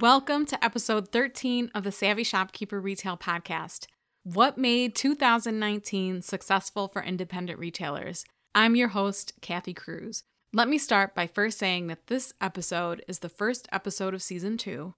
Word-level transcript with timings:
Welcome 0.00 0.46
to 0.46 0.64
episode 0.64 1.12
13 1.12 1.72
of 1.74 1.84
the 1.84 1.92
Savvy 1.92 2.24
Shopkeeper 2.24 2.80
Retail 2.80 3.18
Podcast. 3.18 3.84
What 4.22 4.56
made 4.56 4.94
2019 4.94 6.22
successful 6.22 6.88
for 6.88 7.02
independent 7.02 7.58
retailers? 7.58 8.24
I'm 8.54 8.76
your 8.76 8.88
host, 8.88 9.34
Kathy 9.42 9.74
Cruz. 9.74 10.24
Let 10.54 10.70
me 10.70 10.78
start 10.78 11.14
by 11.14 11.26
first 11.26 11.58
saying 11.58 11.88
that 11.88 12.06
this 12.06 12.32
episode 12.40 13.04
is 13.08 13.18
the 13.18 13.28
first 13.28 13.68
episode 13.72 14.14
of 14.14 14.22
season 14.22 14.56
two. 14.56 14.94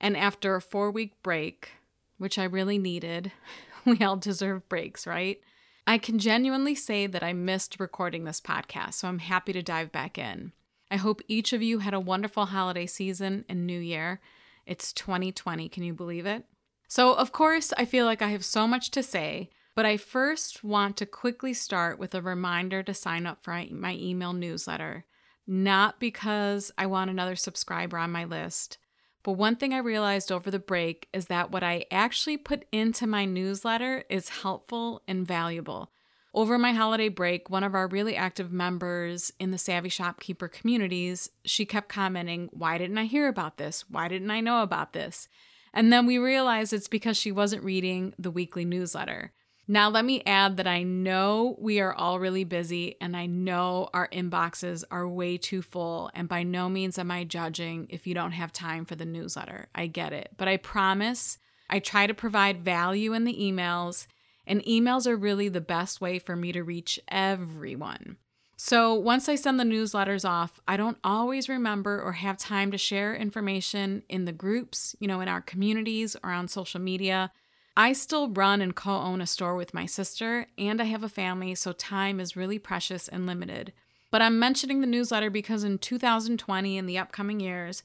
And 0.00 0.16
after 0.16 0.56
a 0.56 0.62
four 0.62 0.90
week 0.90 1.22
break, 1.22 1.72
which 2.16 2.38
I 2.38 2.44
really 2.44 2.78
needed, 2.78 3.32
we 3.84 3.98
all 3.98 4.16
deserve 4.16 4.66
breaks, 4.70 5.06
right? 5.06 5.42
I 5.86 5.98
can 5.98 6.18
genuinely 6.18 6.74
say 6.74 7.06
that 7.06 7.22
I 7.22 7.34
missed 7.34 7.78
recording 7.78 8.24
this 8.24 8.40
podcast, 8.40 8.94
so 8.94 9.08
I'm 9.08 9.18
happy 9.18 9.52
to 9.52 9.62
dive 9.62 9.92
back 9.92 10.16
in. 10.16 10.52
I 10.90 10.96
hope 10.96 11.20
each 11.28 11.52
of 11.52 11.62
you 11.62 11.80
had 11.80 11.92
a 11.92 12.00
wonderful 12.00 12.46
holiday 12.46 12.86
season 12.86 13.44
and 13.46 13.66
new 13.66 13.78
year. 13.78 14.22
It's 14.68 14.92
2020. 14.92 15.68
Can 15.70 15.82
you 15.82 15.94
believe 15.94 16.26
it? 16.26 16.44
So, 16.86 17.14
of 17.14 17.32
course, 17.32 17.72
I 17.76 17.84
feel 17.84 18.04
like 18.04 18.22
I 18.22 18.28
have 18.28 18.44
so 18.44 18.68
much 18.68 18.90
to 18.92 19.02
say, 19.02 19.50
but 19.74 19.86
I 19.86 19.96
first 19.96 20.62
want 20.62 20.96
to 20.98 21.06
quickly 21.06 21.54
start 21.54 21.98
with 21.98 22.14
a 22.14 22.22
reminder 22.22 22.82
to 22.82 22.92
sign 22.92 23.26
up 23.26 23.42
for 23.42 23.62
my 23.70 23.94
email 23.94 24.32
newsletter. 24.32 25.06
Not 25.46 25.98
because 25.98 26.70
I 26.76 26.86
want 26.86 27.10
another 27.10 27.36
subscriber 27.36 27.96
on 27.96 28.12
my 28.12 28.24
list, 28.24 28.76
but 29.22 29.32
one 29.32 29.56
thing 29.56 29.72
I 29.72 29.78
realized 29.78 30.30
over 30.30 30.50
the 30.50 30.58
break 30.58 31.08
is 31.12 31.26
that 31.26 31.50
what 31.50 31.62
I 31.62 31.86
actually 31.90 32.36
put 32.36 32.66
into 32.70 33.06
my 33.06 33.24
newsletter 33.24 34.04
is 34.10 34.28
helpful 34.28 35.02
and 35.08 35.26
valuable. 35.26 35.90
Over 36.34 36.58
my 36.58 36.72
holiday 36.72 37.08
break, 37.08 37.48
one 37.48 37.64
of 37.64 37.74
our 37.74 37.88
really 37.88 38.14
active 38.14 38.52
members 38.52 39.32
in 39.40 39.50
the 39.50 39.58
Savvy 39.58 39.88
Shopkeeper 39.88 40.48
communities, 40.48 41.30
she 41.44 41.64
kept 41.64 41.88
commenting, 41.88 42.48
Why 42.52 42.78
didn't 42.78 42.98
I 42.98 43.04
hear 43.04 43.28
about 43.28 43.56
this? 43.56 43.84
Why 43.88 44.08
didn't 44.08 44.30
I 44.30 44.40
know 44.40 44.62
about 44.62 44.92
this? 44.92 45.28
And 45.72 45.92
then 45.92 46.06
we 46.06 46.18
realized 46.18 46.72
it's 46.72 46.88
because 46.88 47.16
she 47.16 47.32
wasn't 47.32 47.64
reading 47.64 48.14
the 48.18 48.30
weekly 48.30 48.64
newsletter. 48.64 49.32
Now, 49.70 49.90
let 49.90 50.06
me 50.06 50.22
add 50.24 50.56
that 50.56 50.66
I 50.66 50.82
know 50.82 51.56
we 51.60 51.78
are 51.80 51.92
all 51.92 52.18
really 52.18 52.44
busy 52.44 52.96
and 53.02 53.14
I 53.14 53.26
know 53.26 53.90
our 53.92 54.08
inboxes 54.08 54.82
are 54.90 55.06
way 55.06 55.36
too 55.36 55.60
full. 55.60 56.10
And 56.14 56.26
by 56.26 56.42
no 56.42 56.70
means 56.70 56.98
am 56.98 57.10
I 57.10 57.24
judging 57.24 57.86
if 57.90 58.06
you 58.06 58.14
don't 58.14 58.32
have 58.32 58.50
time 58.50 58.86
for 58.86 58.94
the 58.94 59.04
newsletter. 59.04 59.68
I 59.74 59.86
get 59.86 60.14
it. 60.14 60.30
But 60.38 60.48
I 60.48 60.56
promise 60.56 61.36
I 61.68 61.80
try 61.80 62.06
to 62.06 62.14
provide 62.14 62.64
value 62.64 63.12
in 63.12 63.24
the 63.24 63.36
emails 63.36 64.06
and 64.48 64.64
emails 64.64 65.06
are 65.06 65.16
really 65.16 65.48
the 65.48 65.60
best 65.60 66.00
way 66.00 66.18
for 66.18 66.34
me 66.34 66.50
to 66.52 66.64
reach 66.64 66.98
everyone. 67.06 68.16
So 68.56 68.92
once 68.94 69.28
I 69.28 69.36
send 69.36 69.60
the 69.60 69.64
newsletters 69.64 70.28
off, 70.28 70.58
I 70.66 70.76
don't 70.76 70.98
always 71.04 71.48
remember 71.48 72.02
or 72.02 72.14
have 72.14 72.38
time 72.38 72.72
to 72.72 72.78
share 72.78 73.14
information 73.14 74.02
in 74.08 74.24
the 74.24 74.32
groups, 74.32 74.96
you 74.98 75.06
know, 75.06 75.20
in 75.20 75.28
our 75.28 75.40
communities 75.40 76.16
or 76.24 76.30
on 76.30 76.48
social 76.48 76.80
media. 76.80 77.30
I 77.76 77.92
still 77.92 78.28
run 78.28 78.60
and 78.60 78.74
co 78.74 78.90
own 78.90 79.20
a 79.20 79.26
store 79.26 79.54
with 79.54 79.74
my 79.74 79.86
sister, 79.86 80.48
and 80.58 80.80
I 80.80 80.86
have 80.86 81.04
a 81.04 81.08
family, 81.08 81.54
so 81.54 81.70
time 81.70 82.18
is 82.18 82.34
really 82.34 82.58
precious 82.58 83.06
and 83.06 83.26
limited. 83.26 83.72
But 84.10 84.22
I'm 84.22 84.40
mentioning 84.40 84.80
the 84.80 84.88
newsletter 84.88 85.30
because 85.30 85.62
in 85.62 85.78
2020 85.78 86.76
and 86.76 86.88
the 86.88 86.98
upcoming 86.98 87.38
years, 87.38 87.84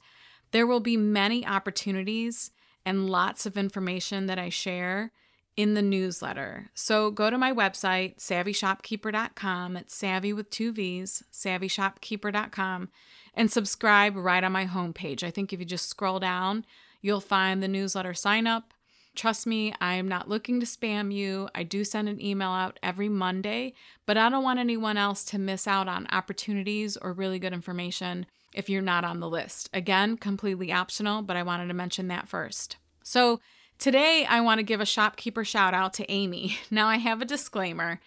there 0.50 0.66
will 0.66 0.80
be 0.80 0.96
many 0.96 1.46
opportunities 1.46 2.50
and 2.84 3.08
lots 3.08 3.46
of 3.46 3.56
information 3.56 4.26
that 4.26 4.38
I 4.38 4.48
share 4.48 5.12
in 5.56 5.74
the 5.74 5.82
newsletter. 5.82 6.70
So 6.74 7.10
go 7.10 7.30
to 7.30 7.38
my 7.38 7.52
website, 7.52 8.18
savvyshopkeeper.com. 8.18 9.76
It's 9.76 9.94
savvy 9.94 10.32
with 10.32 10.50
two 10.50 10.72
V's, 10.72 11.22
savvyshopkeeper.com, 11.32 12.88
and 13.34 13.50
subscribe 13.50 14.16
right 14.16 14.42
on 14.44 14.52
my 14.52 14.66
homepage. 14.66 15.22
I 15.22 15.30
think 15.30 15.52
if 15.52 15.60
you 15.60 15.66
just 15.66 15.88
scroll 15.88 16.18
down, 16.18 16.64
you'll 17.00 17.20
find 17.20 17.62
the 17.62 17.68
newsletter 17.68 18.14
sign 18.14 18.46
up. 18.46 18.74
Trust 19.14 19.46
me, 19.46 19.72
I 19.80 19.94
am 19.94 20.08
not 20.08 20.28
looking 20.28 20.58
to 20.58 20.66
spam 20.66 21.14
you. 21.14 21.48
I 21.54 21.62
do 21.62 21.84
send 21.84 22.08
an 22.08 22.20
email 22.20 22.50
out 22.50 22.80
every 22.82 23.08
Monday, 23.08 23.74
but 24.06 24.16
I 24.16 24.28
don't 24.28 24.42
want 24.42 24.58
anyone 24.58 24.96
else 24.96 25.22
to 25.26 25.38
miss 25.38 25.68
out 25.68 25.86
on 25.86 26.08
opportunities 26.10 26.96
or 26.96 27.12
really 27.12 27.38
good 27.38 27.52
information 27.52 28.26
if 28.52 28.68
you're 28.68 28.82
not 28.82 29.04
on 29.04 29.20
the 29.20 29.28
list. 29.28 29.70
Again, 29.72 30.16
completely 30.16 30.72
optional, 30.72 31.22
but 31.22 31.36
I 31.36 31.44
wanted 31.44 31.68
to 31.68 31.74
mention 31.74 32.08
that 32.08 32.28
first. 32.28 32.76
So, 33.04 33.40
Today, 33.78 34.26
I 34.28 34.40
want 34.40 34.58
to 34.58 34.64
give 34.64 34.80
a 34.80 34.86
shopkeeper 34.86 35.44
shout 35.44 35.74
out 35.74 35.94
to 35.94 36.10
Amy. 36.10 36.58
Now, 36.70 36.86
I 36.86 36.96
have 36.96 37.20
a 37.20 37.26
disclaimer. 37.26 38.00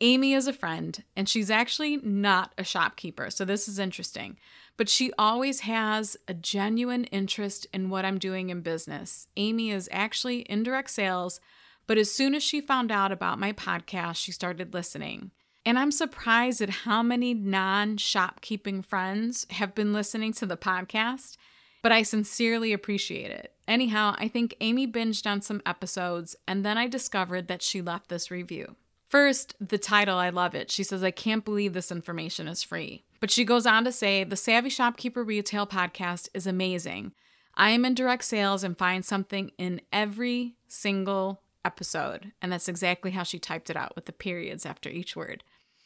Amy 0.00 0.34
is 0.34 0.46
a 0.46 0.52
friend, 0.52 1.02
and 1.16 1.28
she's 1.28 1.50
actually 1.50 1.98
not 1.98 2.52
a 2.58 2.64
shopkeeper, 2.64 3.30
so 3.30 3.44
this 3.44 3.68
is 3.68 3.78
interesting. 3.78 4.36
But 4.76 4.88
she 4.88 5.12
always 5.16 5.60
has 5.60 6.16
a 6.26 6.34
genuine 6.34 7.04
interest 7.04 7.66
in 7.72 7.90
what 7.90 8.04
I'm 8.04 8.18
doing 8.18 8.50
in 8.50 8.60
business. 8.60 9.28
Amy 9.36 9.70
is 9.70 9.88
actually 9.92 10.40
in 10.40 10.62
direct 10.62 10.90
sales, 10.90 11.40
but 11.86 11.96
as 11.96 12.10
soon 12.10 12.34
as 12.34 12.42
she 12.42 12.60
found 12.60 12.90
out 12.90 13.12
about 13.12 13.38
my 13.38 13.52
podcast, 13.52 14.16
she 14.16 14.32
started 14.32 14.74
listening. 14.74 15.30
And 15.64 15.78
I'm 15.78 15.92
surprised 15.92 16.60
at 16.60 16.70
how 16.70 17.02
many 17.02 17.32
non 17.32 17.96
shopkeeping 17.96 18.82
friends 18.82 19.46
have 19.50 19.74
been 19.74 19.92
listening 19.92 20.32
to 20.34 20.46
the 20.46 20.56
podcast 20.56 21.36
but 21.84 21.92
I 21.92 22.02
sincerely 22.02 22.72
appreciate 22.72 23.30
it. 23.30 23.53
Anyhow, 23.66 24.14
I 24.18 24.28
think 24.28 24.54
Amy 24.60 24.86
binged 24.86 25.26
on 25.26 25.40
some 25.40 25.62
episodes, 25.64 26.36
and 26.46 26.64
then 26.64 26.76
I 26.76 26.86
discovered 26.86 27.48
that 27.48 27.62
she 27.62 27.80
left 27.80 28.08
this 28.08 28.30
review. 28.30 28.76
First, 29.08 29.54
the 29.60 29.78
title, 29.78 30.18
I 30.18 30.30
love 30.30 30.54
it. 30.54 30.70
She 30.70 30.82
says, 30.82 31.04
I 31.04 31.10
can't 31.10 31.44
believe 31.44 31.72
this 31.72 31.92
information 31.92 32.48
is 32.48 32.62
free. 32.62 33.04
But 33.20 33.30
she 33.30 33.44
goes 33.44 33.64
on 33.64 33.84
to 33.84 33.92
say, 33.92 34.24
The 34.24 34.36
Savvy 34.36 34.68
Shopkeeper 34.68 35.22
Retail 35.22 35.66
podcast 35.66 36.28
is 36.34 36.46
amazing. 36.46 37.12
I 37.54 37.70
am 37.70 37.84
in 37.84 37.94
direct 37.94 38.24
sales 38.24 38.64
and 38.64 38.76
find 38.76 39.04
something 39.04 39.52
in 39.56 39.80
every 39.92 40.56
single 40.66 41.40
episode. 41.64 42.32
And 42.42 42.52
that's 42.52 42.68
exactly 42.68 43.12
how 43.12 43.22
she 43.22 43.38
typed 43.38 43.70
it 43.70 43.76
out 43.76 43.94
with 43.94 44.06
the 44.06 44.12
periods 44.12 44.66
after 44.66 44.90
each 44.90 45.16
word. 45.16 45.44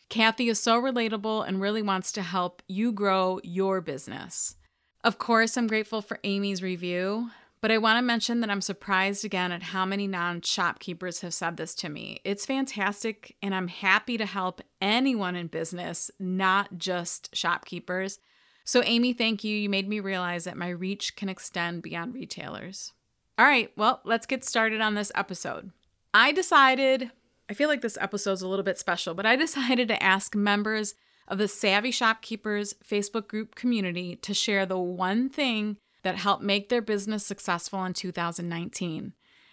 Kathy 0.09 0.49
is 0.49 0.59
so 0.59 0.81
relatable 0.81 1.47
and 1.47 1.61
really 1.61 1.83
wants 1.83 2.13
to 2.13 2.23
help 2.23 2.63
you 2.67 2.93
grow 2.93 3.41
your 3.45 3.81
business. 3.81 4.57
Of 5.05 5.19
course, 5.19 5.57
I'm 5.57 5.67
grateful 5.67 6.01
for 6.01 6.19
Amy's 6.25 6.63
review, 6.63 7.31
but 7.61 7.71
I 7.71 7.79
want 7.79 7.99
to 7.99 8.03
mention 8.03 8.41
that 8.41 8.51
I'm 8.51 8.61
surprised 8.61 9.25
again 9.25 9.53
at 9.53 9.63
how 9.63 9.85
many 9.85 10.07
non 10.07 10.43
shopkeepers 10.43 11.21
have 11.21 11.35
said 11.35 11.57
this 11.57 11.75
to 11.77 11.89
me. 11.89 12.21
It's 12.25 12.47
fantastic, 12.47 13.37
and 13.43 13.55
I'm 13.55 13.69
happy 13.69 14.17
to 14.17 14.27
help 14.27 14.61
anyone 14.81 15.37
in 15.37 15.49
business, 15.49 16.11
not 16.19 16.79
just 16.79 17.35
shopkeepers. 17.35 18.21
So, 18.65 18.83
Amy, 18.85 19.13
thank 19.13 19.45
you. 19.45 19.57
You 19.57 19.69
made 19.69 19.89
me 19.89 19.99
realize 20.01 20.45
that 20.45 20.57
my 20.57 20.69
reach 20.69 21.17
can 21.17 21.29
extend 21.29 21.83
beyond 21.83 22.15
retailers. 22.15 22.93
All 23.39 23.47
right, 23.47 23.73
well, 23.77 24.01
let's 24.05 24.27
get 24.27 24.45
started 24.45 24.81
on 24.81 24.95
this 24.95 25.13
episode. 25.15 25.71
I 26.13 26.33
decided, 26.33 27.11
I 27.49 27.55
feel 27.55 27.69
like 27.69 27.81
this 27.81 27.99
episode's 28.01 28.43
a 28.43 28.49
little 28.49 28.65
bit 28.65 28.79
special, 28.79 29.15
but 29.15 29.27
I 29.27 29.37
decided 29.37 29.89
to 29.89 30.03
ask 30.03 30.35
members 30.35 30.95
of 31.27 31.39
the 31.39 31.49
Savvy 31.49 31.91
Shopkeepers 31.91 32.75
Facebook 32.87 33.29
group 33.29 33.55
community 33.55 34.17
to 34.17 34.35
share 34.35 34.67
the 34.67 34.79
one 34.79 35.29
thing 35.29 35.77
that 36.03 36.17
helped 36.17 36.43
make 36.43 36.69
their 36.69 36.83
business 36.83 37.25
successful 37.25 37.85
in 37.85 37.95
2019. 37.95 39.13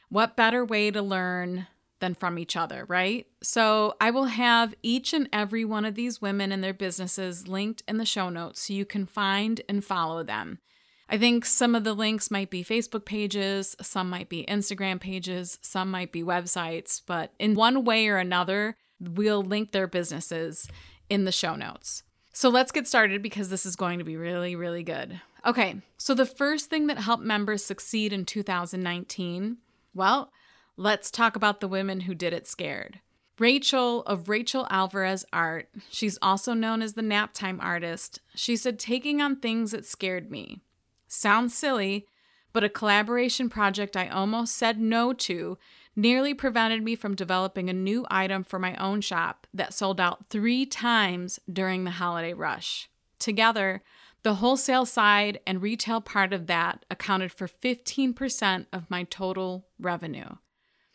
What 0.10 0.36
better 0.36 0.64
way 0.64 0.92
to 0.92 1.02
learn 1.02 1.68
than 2.00 2.14
from 2.14 2.38
each 2.38 2.56
other, 2.56 2.86
right? 2.88 3.26
So 3.42 3.96
I 4.00 4.12
will 4.12 4.26
have 4.26 4.76
each 4.84 5.14
and 5.14 5.30
every 5.32 5.66
one 5.66 5.86
of 5.86 5.96
these 5.96 6.22
women 6.22 6.52
and 6.52 6.64
their 6.64 6.74
businesses 6.74 7.48
linked 7.48 7.84
in 7.88 7.98
the 7.98 8.06
show 8.06 8.30
notes 8.30 8.62
so 8.62 8.74
you 8.74 8.86
can 8.86 9.06
find 9.06 9.62
and 9.68 9.84
follow 9.84 10.24
them. 10.24 10.60
I 11.08 11.18
think 11.18 11.46
some 11.46 11.76
of 11.76 11.84
the 11.84 11.94
links 11.94 12.32
might 12.32 12.50
be 12.50 12.64
Facebook 12.64 13.06
pages, 13.06 13.76
some 13.82 14.10
might 14.10 14.28
be 14.28 14.46
Instagram 14.48 15.00
pages, 15.00 15.60
some 15.62 15.92
might 15.92 16.12
be 16.12 16.24
websites, 16.24 17.02
but 17.06 17.32
in 17.40 17.54
one 17.54 17.86
way 17.86 18.08
or 18.08 18.18
another, 18.18 18.76
we'll 19.00 19.44
link 19.44 19.72
their 19.72 19.88
businesses 19.88 20.68
in 21.10 21.26
the 21.26 21.32
show 21.32 21.56
notes. 21.56 22.04
So 22.34 22.50
let's 22.50 22.72
get 22.72 22.88
started 22.88 23.22
because 23.22 23.50
this 23.50 23.66
is 23.66 23.76
going 23.76 24.00
to 24.00 24.06
be 24.06 24.18
really, 24.18 24.56
really 24.56 24.84
good. 24.84 25.22
Okay, 25.46 25.76
so 25.98 26.16
the 26.16 26.26
first 26.26 26.72
thing 26.72 26.88
that 26.88 26.98
helped 26.98 27.24
members 27.24 27.64
succeed 27.64 28.12
in 28.12 28.26
2019, 28.26 29.58
well, 29.94 30.32
let's 30.76 31.12
talk 31.12 31.36
about 31.36 31.60
the 31.60 31.68
women 31.68 32.02
who 32.02 32.16
did 32.16 32.34
it 32.34 32.48
scared. 32.48 33.00
Rachel 33.38 34.02
of 34.04 34.28
Rachel 34.28 34.66
Alvarez 34.72 35.24
Art, 35.32 35.70
she's 35.90 36.18
also 36.22 36.54
known 36.54 36.82
as 36.82 36.94
the 36.94 37.04
Naptime 37.04 37.62
artist, 37.62 38.22
she 38.34 38.56
said, 38.56 38.80
taking 38.80 39.22
on 39.22 39.36
things 39.36 39.72
that 39.72 39.86
scared 39.86 40.32
me. 40.32 40.62
Sounds 41.08 41.54
silly, 41.54 42.08
but 42.52 42.64
a 42.64 42.70
collaboration 42.70 43.50
project 43.50 43.96
I 43.96 44.08
almost 44.08 44.56
said 44.56 44.80
no 44.80 45.14
to 45.14 45.58
nearly 45.96 46.34
prevented 46.34 46.82
me 46.82 46.96
from 46.96 47.14
developing 47.14 47.70
a 47.70 47.74
new 47.74 48.06
item 48.10 48.44
for 48.44 48.58
my 48.58 48.76
own 48.78 49.02
shop 49.02 49.46
that 49.54 49.74
sold 49.74 50.00
out 50.02 50.26
three 50.30 50.66
times 50.66 51.40
during 51.52 51.84
the 51.84 51.92
holiday 51.92 52.34
rush. 52.34 52.90
Together, 53.20 53.84
the 54.26 54.36
wholesale 54.36 54.88
side 54.88 55.40
and 55.46 55.62
retail 55.62 56.02
part 56.02 56.34
of 56.34 56.48
that 56.48 56.84
accounted 56.90 57.32
for 57.32 57.48
15% 57.48 58.66
of 58.74 58.90
my 58.90 59.04
total 59.04 59.68
revenue. 59.80 60.38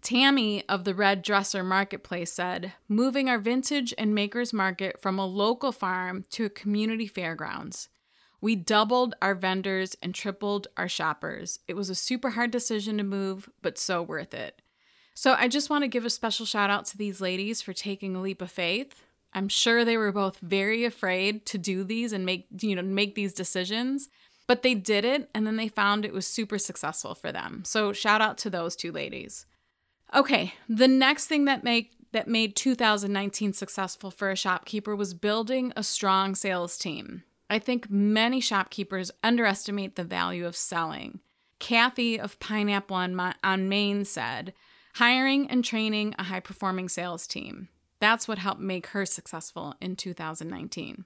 Tammy 0.02 0.68
of 0.68 0.82
the 0.82 0.96
Red 0.96 1.22
Dresser 1.22 1.62
Marketplace 1.62 2.32
said, 2.32 2.72
moving 2.88 3.28
our 3.28 3.38
vintage 3.38 3.94
and 3.96 4.12
makers 4.12 4.52
market 4.52 5.00
from 5.00 5.16
a 5.16 5.26
local 5.26 5.70
farm 5.70 6.24
to 6.30 6.44
a 6.44 6.50
community 6.50 7.06
fairgrounds. 7.06 7.88
We 8.40 8.56
doubled 8.56 9.14
our 9.22 9.36
vendors 9.36 9.94
and 10.02 10.12
tripled 10.12 10.66
our 10.76 10.88
shoppers. 10.88 11.60
It 11.68 11.74
was 11.74 11.88
a 11.88 11.94
super 11.94 12.30
hard 12.30 12.50
decision 12.50 12.96
to 12.96 13.04
move, 13.04 13.48
but 13.62 13.78
so 13.78 14.02
worth 14.02 14.34
it. 14.34 14.60
So 15.14 15.34
I 15.38 15.46
just 15.46 15.70
want 15.70 15.84
to 15.84 15.88
give 15.88 16.04
a 16.04 16.10
special 16.10 16.46
shout 16.46 16.70
out 16.70 16.86
to 16.86 16.98
these 16.98 17.20
ladies 17.20 17.62
for 17.62 17.74
taking 17.74 18.16
a 18.16 18.20
leap 18.20 18.42
of 18.42 18.50
faith. 18.50 19.04
I'm 19.32 19.48
sure 19.48 19.84
they 19.84 19.96
were 19.96 20.12
both 20.12 20.38
very 20.38 20.84
afraid 20.84 21.46
to 21.46 21.58
do 21.58 21.84
these 21.84 22.12
and 22.12 22.26
make, 22.26 22.46
you 22.60 22.74
know, 22.74 22.82
make 22.82 23.14
these 23.14 23.32
decisions, 23.32 24.08
but 24.46 24.62
they 24.62 24.74
did 24.74 25.04
it 25.04 25.30
and 25.34 25.46
then 25.46 25.56
they 25.56 25.68
found 25.68 26.04
it 26.04 26.12
was 26.12 26.26
super 26.26 26.58
successful 26.58 27.14
for 27.14 27.30
them. 27.30 27.62
So 27.64 27.92
shout 27.92 28.20
out 28.20 28.38
to 28.38 28.50
those 28.50 28.74
two 28.74 28.90
ladies. 28.90 29.46
Okay, 30.14 30.54
the 30.68 30.88
next 30.88 31.26
thing 31.26 31.44
that 31.44 31.62
make 31.62 31.92
that 32.12 32.26
made 32.26 32.56
2019 32.56 33.52
successful 33.52 34.10
for 34.10 34.30
a 34.30 34.36
shopkeeper 34.36 34.96
was 34.96 35.14
building 35.14 35.72
a 35.76 35.84
strong 35.84 36.34
sales 36.34 36.76
team. 36.76 37.22
I 37.48 37.58
think 37.58 37.90
many 37.90 38.40
shopkeepers 38.40 39.10
underestimate 39.22 39.96
the 39.96 40.04
value 40.04 40.46
of 40.46 40.56
selling. 40.56 41.20
Kathy 41.60 42.18
of 42.18 42.40
Pineapple 42.40 42.96
on, 42.96 43.34
on 43.44 43.68
Main 43.68 44.04
said, 44.04 44.54
hiring 44.94 45.48
and 45.48 45.64
training 45.64 46.14
a 46.18 46.24
high 46.24 46.40
performing 46.40 46.88
sales 46.88 47.26
team. 47.26 47.68
That's 48.00 48.26
what 48.26 48.38
helped 48.38 48.60
make 48.60 48.88
her 48.88 49.06
successful 49.06 49.74
in 49.80 49.96
2019. 49.96 51.04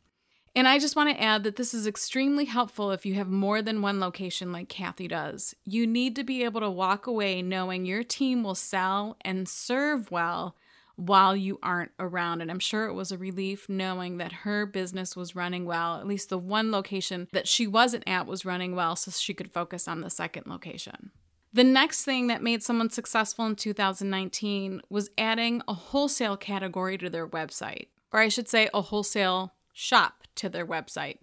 And 0.56 0.68
I 0.68 0.78
just 0.78 0.94
want 0.94 1.10
to 1.10 1.20
add 1.20 1.42
that 1.42 1.56
this 1.56 1.74
is 1.74 1.86
extremely 1.86 2.44
helpful 2.44 2.92
if 2.92 3.04
you 3.04 3.14
have 3.14 3.28
more 3.28 3.60
than 3.60 3.82
one 3.82 3.98
location 3.98 4.52
like 4.52 4.68
Kathy 4.68 5.08
does. 5.08 5.54
You 5.64 5.84
need 5.84 6.14
to 6.14 6.22
be 6.22 6.44
able 6.44 6.60
to 6.60 6.70
walk 6.70 7.08
away 7.08 7.42
knowing 7.42 7.84
your 7.84 8.04
team 8.04 8.44
will 8.44 8.54
sell 8.54 9.16
and 9.22 9.48
serve 9.48 10.12
well 10.12 10.54
while 10.94 11.34
you 11.34 11.58
aren't 11.60 11.90
around. 11.98 12.40
And 12.40 12.52
I'm 12.52 12.60
sure 12.60 12.86
it 12.86 12.94
was 12.94 13.10
a 13.10 13.18
relief 13.18 13.68
knowing 13.68 14.18
that 14.18 14.32
her 14.32 14.64
business 14.64 15.16
was 15.16 15.34
running 15.34 15.64
well. 15.64 15.96
At 15.96 16.06
least 16.06 16.28
the 16.28 16.38
one 16.38 16.70
location 16.70 17.26
that 17.32 17.48
she 17.48 17.66
wasn't 17.66 18.04
at 18.06 18.28
was 18.28 18.44
running 18.44 18.76
well, 18.76 18.94
so 18.94 19.10
she 19.10 19.34
could 19.34 19.52
focus 19.52 19.88
on 19.88 20.02
the 20.02 20.10
second 20.10 20.46
location. 20.46 21.10
The 21.54 21.62
next 21.62 22.04
thing 22.04 22.26
that 22.26 22.42
made 22.42 22.64
someone 22.64 22.90
successful 22.90 23.46
in 23.46 23.54
2019 23.54 24.82
was 24.90 25.10
adding 25.16 25.62
a 25.68 25.72
wholesale 25.72 26.36
category 26.36 26.98
to 26.98 27.08
their 27.08 27.28
website, 27.28 27.86
or 28.12 28.18
I 28.18 28.28
should 28.28 28.48
say, 28.48 28.68
a 28.74 28.82
wholesale 28.82 29.54
shop 29.72 30.24
to 30.34 30.48
their 30.48 30.66
website. 30.66 31.18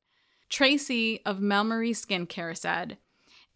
Tracey 0.48 1.19
of 1.25 1.39
MelMarie 1.39 1.92
Skincare 1.92 2.57
said, 2.57 2.98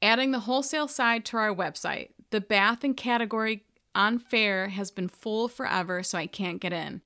adding 0.02 0.32
the 0.32 0.42
wholesale 0.42 0.90
side 0.90 1.24
to 1.26 1.38
our 1.38 1.56
website, 1.56 2.10
the 2.32 2.42
bath 2.42 2.84
and 2.84 2.98
category 2.98 3.64
on 3.96 4.20
Faire 4.20 4.68
has 4.68 4.92
been 4.92 5.08
full 5.08 5.48
forever, 5.48 6.04
so 6.04 6.18
I 6.18 6.28
can't 6.28 6.60
get 6.60 6.74
in. 6.74 7.02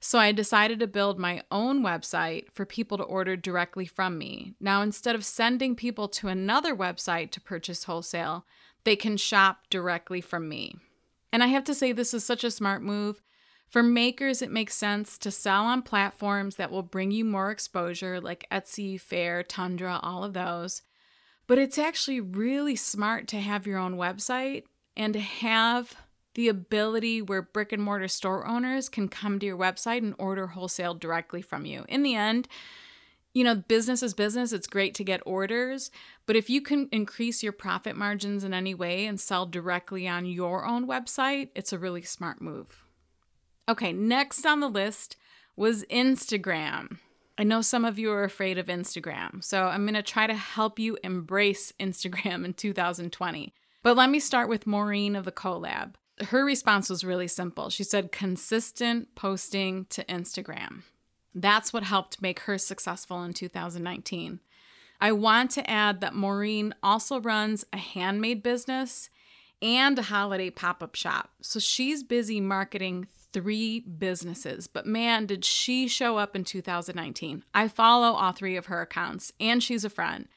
So 0.00 0.18
I 0.18 0.32
decided 0.32 0.80
to 0.80 0.88
build 0.88 1.20
my 1.20 1.42
own 1.52 1.84
website 1.84 2.50
for 2.50 2.66
people 2.66 2.98
to 2.98 3.04
order 3.04 3.36
directly 3.36 3.86
from 3.86 4.18
me. 4.18 4.54
Now, 4.58 4.82
instead 4.82 5.14
of 5.14 5.24
sending 5.24 5.76
people 5.76 6.08
to 6.08 6.26
another 6.26 6.74
website 6.74 7.30
to 7.30 7.40
purchase 7.40 7.84
wholesale, 7.84 8.44
they 8.84 8.96
can 8.96 9.16
shop 9.16 9.68
directly 9.70 10.20
from 10.20 10.48
me. 10.48 10.74
And 11.32 11.42
I 11.42 11.46
have 11.46 11.64
to 11.64 11.74
say, 11.74 11.92
this 11.92 12.12
is 12.12 12.24
such 12.24 12.44
a 12.44 12.50
smart 12.50 12.82
move 12.82 13.22
for 13.72 13.82
makers, 13.82 14.42
it 14.42 14.50
makes 14.50 14.76
sense 14.76 15.16
to 15.16 15.30
sell 15.30 15.64
on 15.64 15.80
platforms 15.80 16.56
that 16.56 16.70
will 16.70 16.82
bring 16.82 17.10
you 17.10 17.24
more 17.24 17.50
exposure, 17.50 18.20
like 18.20 18.46
Etsy, 18.52 19.00
Faire, 19.00 19.42
Tundra, 19.42 19.98
all 20.02 20.24
of 20.24 20.34
those. 20.34 20.82
But 21.46 21.56
it's 21.56 21.78
actually 21.78 22.20
really 22.20 22.76
smart 22.76 23.26
to 23.28 23.40
have 23.40 23.66
your 23.66 23.78
own 23.78 23.96
website 23.96 24.64
and 24.94 25.14
to 25.14 25.20
have 25.20 25.96
the 26.34 26.48
ability 26.48 27.22
where 27.22 27.40
brick 27.40 27.72
and 27.72 27.82
mortar 27.82 28.08
store 28.08 28.46
owners 28.46 28.90
can 28.90 29.08
come 29.08 29.38
to 29.38 29.46
your 29.46 29.56
website 29.56 29.98
and 29.98 30.14
order 30.18 30.48
wholesale 30.48 30.92
directly 30.92 31.40
from 31.40 31.64
you. 31.64 31.86
In 31.88 32.02
the 32.02 32.14
end, 32.14 32.48
you 33.34 33.44
know, 33.44 33.54
business 33.54 34.02
is 34.02 34.14
business. 34.14 34.52
It's 34.52 34.66
great 34.66 34.94
to 34.96 35.04
get 35.04 35.22
orders, 35.24 35.90
but 36.26 36.36
if 36.36 36.50
you 36.50 36.60
can 36.60 36.88
increase 36.92 37.42
your 37.42 37.52
profit 37.52 37.96
margins 37.96 38.44
in 38.44 38.52
any 38.52 38.74
way 38.74 39.06
and 39.06 39.18
sell 39.18 39.46
directly 39.46 40.06
on 40.06 40.26
your 40.26 40.66
own 40.66 40.86
website, 40.86 41.48
it's 41.54 41.72
a 41.72 41.78
really 41.78 42.02
smart 42.02 42.42
move. 42.42 42.84
Okay, 43.68 43.92
next 43.92 44.44
on 44.44 44.60
the 44.60 44.68
list 44.68 45.16
was 45.56 45.84
Instagram. 45.84 46.98
I 47.38 47.44
know 47.44 47.62
some 47.62 47.84
of 47.84 47.98
you 47.98 48.12
are 48.12 48.24
afraid 48.24 48.58
of 48.58 48.66
Instagram, 48.66 49.42
so 49.42 49.64
I'm 49.64 49.84
going 49.84 49.94
to 49.94 50.02
try 50.02 50.26
to 50.26 50.34
help 50.34 50.78
you 50.78 50.98
embrace 51.02 51.72
Instagram 51.80 52.44
in 52.44 52.54
2020. 52.54 53.54
But 53.82 53.96
let 53.96 54.10
me 54.10 54.20
start 54.20 54.48
with 54.48 54.66
Maureen 54.66 55.16
of 55.16 55.24
the 55.24 55.32
CoLab. 55.32 55.94
Her 56.26 56.44
response 56.44 56.90
was 56.90 57.02
really 57.02 57.26
simple. 57.26 57.70
She 57.70 57.82
said, 57.82 58.12
consistent 58.12 59.14
posting 59.14 59.86
to 59.86 60.04
Instagram. 60.04 60.82
That's 61.34 61.72
what 61.72 61.84
helped 61.84 62.22
make 62.22 62.40
her 62.40 62.58
successful 62.58 63.22
in 63.22 63.32
2019. 63.32 64.40
I 65.00 65.12
want 65.12 65.50
to 65.52 65.68
add 65.68 66.00
that 66.00 66.14
Maureen 66.14 66.74
also 66.82 67.20
runs 67.20 67.64
a 67.72 67.78
handmade 67.78 68.42
business 68.42 69.10
and 69.60 69.98
a 69.98 70.02
holiday 70.02 70.50
pop 70.50 70.82
up 70.82 70.94
shop. 70.94 71.30
So 71.40 71.58
she's 71.58 72.02
busy 72.02 72.40
marketing 72.40 73.06
three 73.32 73.80
businesses, 73.80 74.66
but 74.66 74.86
man, 74.86 75.26
did 75.26 75.44
she 75.44 75.88
show 75.88 76.18
up 76.18 76.36
in 76.36 76.44
2019. 76.44 77.44
I 77.54 77.68
follow 77.68 78.12
all 78.12 78.32
three 78.32 78.56
of 78.56 78.66
her 78.66 78.82
accounts, 78.82 79.32
and 79.40 79.62
she's 79.62 79.84
a 79.84 79.90
friend. 79.90 80.28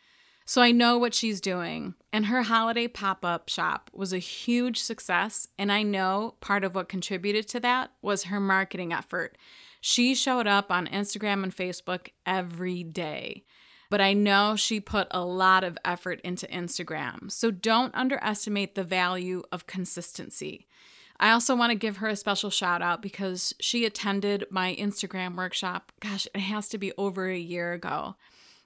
So 0.47 0.61
I 0.61 0.71
know 0.71 0.97
what 0.97 1.15
she's 1.15 1.41
doing. 1.41 1.95
And 2.13 2.27
her 2.27 2.43
holiday 2.43 2.87
pop 2.87 3.25
up 3.25 3.49
shop 3.49 3.89
was 3.93 4.13
a 4.13 4.19
huge 4.19 4.79
success. 4.79 5.47
And 5.57 5.71
I 5.71 5.81
know 5.81 6.35
part 6.39 6.63
of 6.63 6.75
what 6.75 6.87
contributed 6.87 7.47
to 7.49 7.59
that 7.61 7.91
was 8.01 8.25
her 8.25 8.39
marketing 8.39 8.93
effort. 8.93 9.37
She 9.87 10.15
showed 10.15 10.47
up 10.47 10.71
on 10.71 10.87
Instagram 10.87 11.43
and 11.43 11.55
Facebook 11.55 12.07
every 12.25 12.83
day. 12.83 13.43
But 13.91 14.01
I 14.01 14.13
know 14.13 14.55
she 14.55 14.79
put 14.79 15.07
a 15.11 15.23
lot 15.23 15.63
of 15.63 15.77
effort 15.85 16.19
into 16.21 16.47
Instagram. 16.47 17.31
So 17.31 17.51
don't 17.51 17.93
underestimate 17.93 18.73
the 18.73 18.83
value 18.83 19.43
of 19.51 19.67
consistency. 19.67 20.65
I 21.19 21.29
also 21.29 21.55
want 21.55 21.69
to 21.69 21.77
give 21.77 21.97
her 21.97 22.07
a 22.07 22.15
special 22.15 22.49
shout 22.49 22.81
out 22.81 23.03
because 23.03 23.53
she 23.59 23.85
attended 23.85 24.47
my 24.49 24.73
Instagram 24.73 25.35
workshop. 25.35 25.91
Gosh, 25.99 26.27
it 26.33 26.39
has 26.39 26.67
to 26.69 26.79
be 26.79 26.91
over 26.97 27.29
a 27.29 27.37
year 27.37 27.73
ago. 27.73 28.15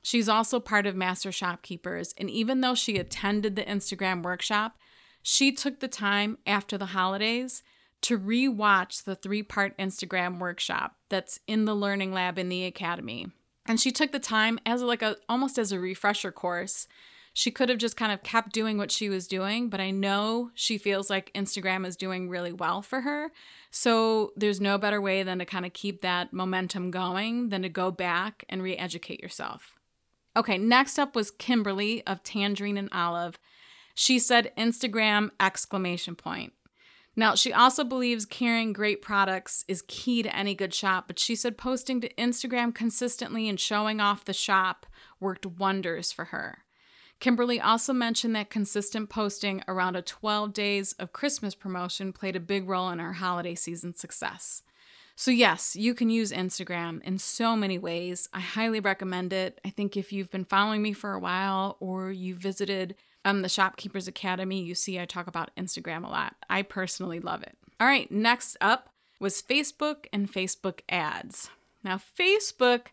She's 0.01 0.29
also 0.29 0.61
part 0.61 0.85
of 0.85 0.95
Master 0.95 1.33
Shopkeepers, 1.33 2.13
and 2.17 2.29
even 2.29 2.61
though 2.61 2.75
she 2.75 2.95
attended 2.95 3.57
the 3.57 3.63
Instagram 3.63 4.23
workshop, 4.23 4.77
she 5.21 5.51
took 5.51 5.81
the 5.81 5.89
time 5.89 6.37
after 6.47 6.77
the 6.77 6.85
holidays 6.85 7.61
to 8.01 8.17
rewatch 8.17 9.03
the 9.03 9.15
three 9.15 9.43
part 9.43 9.77
Instagram 9.77 10.39
workshop 10.39 10.95
that's 11.09 11.39
in 11.47 11.65
the 11.65 11.75
Learning 11.75 12.13
Lab 12.13 12.37
in 12.37 12.49
the 12.49 12.65
Academy. 12.65 13.27
And 13.65 13.79
she 13.79 13.91
took 13.91 14.11
the 14.11 14.19
time 14.19 14.59
as 14.65 14.81
like 14.81 15.01
a 15.01 15.17
almost 15.27 15.57
as 15.57 15.71
a 15.71 15.79
refresher 15.79 16.31
course 16.31 16.87
she 17.33 17.51
could 17.51 17.69
have 17.69 17.77
just 17.77 17.95
kind 17.95 18.11
of 18.11 18.23
kept 18.23 18.51
doing 18.51 18.77
what 18.77 18.91
she 18.91 19.07
was 19.07 19.27
doing, 19.27 19.69
but 19.69 19.79
I 19.79 19.91
know 19.91 20.51
she 20.53 20.77
feels 20.77 21.09
like 21.09 21.31
Instagram 21.33 21.85
is 21.85 21.95
doing 21.95 22.27
really 22.27 22.51
well 22.51 22.81
for 22.81 23.01
her. 23.01 23.31
So 23.71 24.33
there's 24.35 24.59
no 24.59 24.77
better 24.77 24.99
way 24.99 25.23
than 25.23 25.39
to 25.39 25.45
kind 25.45 25.65
of 25.65 25.73
keep 25.73 26.01
that 26.01 26.33
momentum 26.33 26.91
going 26.91 27.47
than 27.47 27.61
to 27.61 27.69
go 27.69 27.91
back 27.91 28.43
and 28.49 28.63
re 28.63 28.75
educate 28.75 29.21
yourself. 29.21 29.75
Okay, 30.35 30.57
next 30.57 30.99
up 30.99 31.15
was 31.15 31.31
Kimberly 31.31 32.05
of 32.05 32.23
Tangerine 32.23 32.77
and 32.77 32.89
Olive. 32.91 33.39
She 33.93 34.19
said 34.19 34.51
Instagram 34.57 35.31
exclamation 35.39 36.15
point. 36.15 36.51
Now, 37.19 37.35
she 37.35 37.51
also 37.51 37.83
believes 37.83 38.23
carrying 38.23 38.71
great 38.71 39.01
products 39.01 39.65
is 39.67 39.83
key 39.89 40.23
to 40.23 40.33
any 40.33 40.55
good 40.55 40.73
shop, 40.73 41.03
but 41.05 41.19
she 41.19 41.35
said 41.35 41.57
posting 41.57 41.99
to 41.99 42.13
Instagram 42.13 42.73
consistently 42.73 43.49
and 43.49 43.59
showing 43.59 43.99
off 43.99 44.23
the 44.23 44.31
shop 44.31 44.85
worked 45.19 45.45
wonders 45.45 46.13
for 46.13 46.25
her. 46.25 46.59
Kimberly 47.19 47.59
also 47.59 47.91
mentioned 47.91 48.37
that 48.37 48.49
consistent 48.49 49.09
posting 49.09 49.61
around 49.67 49.97
a 49.97 50.01
12 50.01 50.53
days 50.53 50.93
of 50.93 51.11
Christmas 51.11 51.55
promotion 51.55 52.13
played 52.13 52.37
a 52.37 52.39
big 52.39 52.69
role 52.69 52.89
in 52.89 52.99
her 52.99 53.11
holiday 53.11 53.53
season 53.53 53.93
success. 53.93 54.63
So, 55.17 55.29
yes, 55.29 55.75
you 55.75 55.93
can 55.93 56.09
use 56.09 56.31
Instagram 56.31 57.03
in 57.03 57.17
so 57.17 57.53
many 57.53 57.77
ways. 57.77 58.29
I 58.33 58.39
highly 58.39 58.79
recommend 58.79 59.33
it. 59.33 59.59
I 59.65 59.71
think 59.71 59.97
if 59.97 60.13
you've 60.13 60.31
been 60.31 60.45
following 60.45 60.81
me 60.81 60.93
for 60.93 61.11
a 61.11 61.19
while 61.19 61.75
or 61.81 62.11
you 62.11 62.35
visited 62.35 62.95
um, 63.25 63.41
the 63.41 63.49
Shopkeepers 63.49 64.07
Academy, 64.07 64.61
you 64.61 64.75
see 64.75 64.99
I 64.99 65.05
talk 65.05 65.27
about 65.27 65.51
Instagram 65.57 66.05
a 66.05 66.09
lot. 66.09 66.35
I 66.49 66.61
personally 66.61 67.19
love 67.19 67.43
it. 67.43 67.57
All 67.79 67.87
right, 67.87 68.11
next 68.11 68.57
up 68.61 68.89
was 69.19 69.41
Facebook 69.41 70.05
and 70.13 70.31
Facebook 70.31 70.79
ads. 70.89 71.49
Now, 71.83 71.97
Facebook 71.97 72.87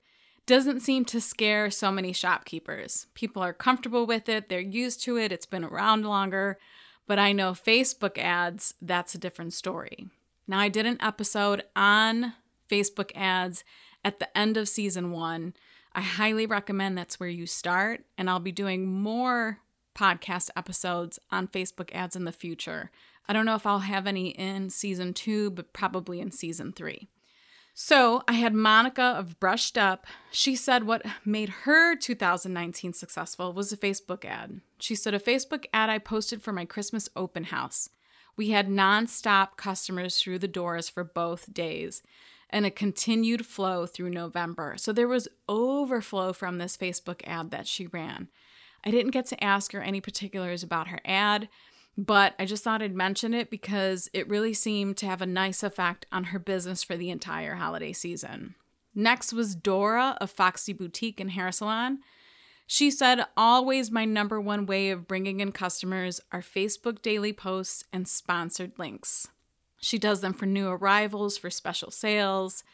doesn't 0.47 0.81
seem 0.81 1.05
to 1.07 1.21
scare 1.21 1.71
so 1.71 1.91
many 1.91 2.13
shopkeepers. 2.13 3.07
People 3.15 3.43
are 3.43 3.53
comfortable 3.53 4.07
with 4.07 4.29
it, 4.29 4.49
they're 4.49 4.61
used 4.61 5.03
to 5.03 5.17
it, 5.17 5.33
it's 5.33 5.47
been 5.47 5.65
around 5.65 6.05
longer. 6.05 6.59
But 7.07 7.19
I 7.19 7.33
know 7.33 7.53
Facebook 7.53 8.19
ads, 8.19 8.75
that's 8.83 9.15
a 9.15 9.19
different 9.19 9.53
story. 9.53 10.09
Now, 10.49 10.59
I 10.59 10.69
did 10.69 10.87
an 10.87 10.99
episode 11.01 11.63
on 11.75 12.35
Facebook 12.69 13.13
ads 13.15 13.65
at 14.05 14.19
the 14.19 14.37
end 14.37 14.57
of 14.57 14.69
season 14.69 15.11
one. 15.13 15.55
I 15.93 16.01
highly 16.01 16.47
recommend 16.47 16.97
that's 16.97 17.19
where 17.19 17.29
you 17.29 17.47
start, 17.47 18.05
and 18.19 18.29
I'll 18.29 18.41
be 18.41 18.53
doing 18.53 18.87
more 18.87 19.61
podcast 19.97 20.51
episodes 20.57 21.19
on 21.31 21.49
Facebook 21.49 21.91
ads 21.95 22.15
in 22.15 22.25
the 22.25 22.33
future. 22.33 22.91
I 23.29 23.33
don't 23.33 23.47
know 23.47 23.57
if 23.57 23.67
I'll 23.67 23.81
have 23.81 24.07
any 24.07 24.29
in 24.29 24.71
season 24.71 25.15
two, 25.15 25.51
but 25.51 25.73
probably 25.73 26.21
in 26.21 26.31
season 26.31 26.73
three. 26.73 27.09
So 27.75 28.23
I 28.27 28.33
had 28.33 28.55
Monica 28.55 29.03
of 29.03 29.39
Brushed 29.39 29.77
Up. 29.77 30.07
She 30.31 30.57
said 30.57 30.85
what 30.85 31.05
made 31.25 31.51
her 31.65 31.95
2019 31.95 32.95
successful 32.95 33.53
was 33.53 33.71
a 33.71 33.77
Facebook 33.77 34.25
ad. 34.25 34.61
She 34.79 34.95
said, 34.95 35.13
A 35.13 35.19
Facebook 35.19 35.67
ad 35.75 35.91
I 35.91 35.99
posted 35.99 36.41
for 36.41 36.53
my 36.53 36.65
Christmas 36.65 37.09
open 37.15 37.45
house. 37.45 37.91
We 38.37 38.51
had 38.51 38.69
nonstop 38.69 39.57
customers 39.57 40.19
through 40.19 40.39
the 40.39 40.49
doors 40.49 40.89
for 40.89 41.05
both 41.05 41.53
days 41.53 42.03
and 42.49 42.65
a 42.65 42.71
continued 42.71 43.45
flow 43.45 43.87
through 43.87 44.11
November. 44.11 44.77
So 44.79 44.93
there 44.93 45.09
was 45.09 45.29
overflow 45.49 46.33
from 46.33 46.59
this 46.59 46.77
Facebook 46.77 47.21
ad 47.25 47.51
that 47.51 47.67
she 47.67 47.87
ran. 47.87 48.29
I 48.87 48.91
didn't 48.91 49.11
get 49.11 49.27
to 49.27 49.45
ask 49.45 49.73
her 49.73 49.83
any 49.83 50.01
particulars 50.01 50.63
about 50.63 50.89
her 50.89 51.01
ad 51.05 51.49
but 51.97 52.35
I 52.39 52.45
just 52.45 52.63
thought 52.63 52.83
I'd 52.83 52.95
mention 52.95 53.33
it 53.33 53.51
because 53.51 54.11
it 54.13 54.29
really 54.29 54.53
seemed 54.53 54.97
to 54.99 55.07
have 55.07 55.23
a 55.23 55.27
nice 55.27 55.63
effect 55.63 56.07
on 56.13 56.25
her 56.25 56.39
business 56.39 56.83
for 56.83 56.97
the 56.97 57.11
entire 57.11 57.55
holiday 57.55 57.93
season. 57.93 58.55
Next 58.95 59.33
was 59.33 59.55
Dora 59.55 60.17
of 60.21 60.31
Foxy 60.31 60.73
Boutique 60.73 61.21
and 61.21 61.31
Hair 61.31 61.53
Salon. 61.53 62.01
She 62.67 62.91
said, 62.91 63.25
Always 63.37 63.91
my 63.91 64.05
number 64.05 64.41
one 64.41 64.67
way 64.67 64.91
of 64.91 65.09
bringing 65.09 65.41
in 65.41 65.53
customers 65.53 66.21
are 66.33 66.41
Facebook 66.41 67.01
daily 67.01 67.33
posts 67.33 67.85
and 67.93 68.07
sponsored 68.07 68.73
links. 68.79 69.29
She 69.81 69.99
does 69.99 70.21
them 70.21 70.33
for 70.33 70.47
new 70.47 70.69
arrivals, 70.69 71.39
for 71.39 71.51
special 71.51 71.91
sales. 71.91 72.65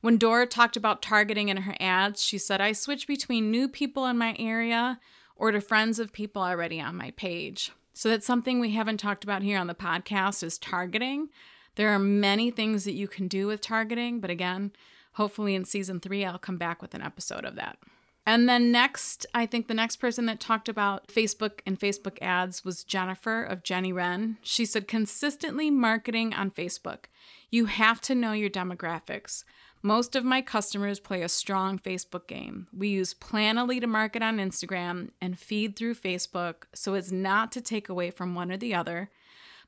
When 0.00 0.16
Dora 0.16 0.46
talked 0.46 0.76
about 0.76 1.02
targeting 1.02 1.48
in 1.48 1.58
her 1.58 1.76
ads, 1.80 2.22
she 2.22 2.38
said, 2.38 2.60
I 2.60 2.72
switch 2.72 3.06
between 3.06 3.50
new 3.50 3.68
people 3.68 4.06
in 4.06 4.18
my 4.18 4.36
area 4.38 4.98
or 5.40 5.50
to 5.50 5.60
friends 5.60 5.98
of 5.98 6.12
people 6.12 6.42
already 6.42 6.78
on 6.80 6.94
my 6.94 7.10
page. 7.12 7.72
So 7.94 8.10
that's 8.10 8.26
something 8.26 8.60
we 8.60 8.72
haven't 8.72 8.98
talked 8.98 9.24
about 9.24 9.42
here 9.42 9.58
on 9.58 9.66
the 9.66 9.74
podcast 9.74 10.42
is 10.42 10.58
targeting. 10.58 11.30
There 11.76 11.88
are 11.88 11.98
many 11.98 12.50
things 12.50 12.84
that 12.84 12.92
you 12.92 13.08
can 13.08 13.26
do 13.26 13.46
with 13.46 13.62
targeting, 13.62 14.20
but 14.20 14.28
again, 14.28 14.72
hopefully 15.14 15.54
in 15.54 15.64
season 15.64 15.98
3 15.98 16.26
I'll 16.26 16.38
come 16.38 16.58
back 16.58 16.82
with 16.82 16.94
an 16.94 17.00
episode 17.00 17.46
of 17.46 17.56
that. 17.56 17.78
And 18.26 18.48
then 18.48 18.70
next, 18.70 19.24
I 19.32 19.46
think 19.46 19.66
the 19.66 19.74
next 19.74 19.96
person 19.96 20.26
that 20.26 20.40
talked 20.40 20.68
about 20.68 21.08
Facebook 21.08 21.60
and 21.66 21.80
Facebook 21.80 22.18
ads 22.20 22.62
was 22.62 22.84
Jennifer 22.84 23.42
of 23.42 23.62
Jenny 23.62 23.94
Wren. 23.94 24.36
She 24.42 24.66
said 24.66 24.86
consistently 24.86 25.70
marketing 25.70 26.34
on 26.34 26.50
Facebook. 26.50 27.06
You 27.50 27.64
have 27.64 28.02
to 28.02 28.14
know 28.14 28.32
your 28.32 28.50
demographics. 28.50 29.44
Most 29.82 30.14
of 30.14 30.24
my 30.24 30.42
customers 30.42 31.00
play 31.00 31.22
a 31.22 31.28
strong 31.28 31.78
Facebook 31.78 32.26
game. 32.26 32.66
We 32.76 32.88
use 32.88 33.14
Planoly 33.14 33.80
to 33.80 33.86
market 33.86 34.22
on 34.22 34.36
Instagram 34.36 35.10
and 35.22 35.38
feed 35.38 35.74
through 35.74 35.94
Facebook 35.94 36.64
so 36.74 36.94
as 36.94 37.10
not 37.10 37.50
to 37.52 37.62
take 37.62 37.88
away 37.88 38.10
from 38.10 38.34
one 38.34 38.52
or 38.52 38.58
the 38.58 38.74
other. 38.74 39.10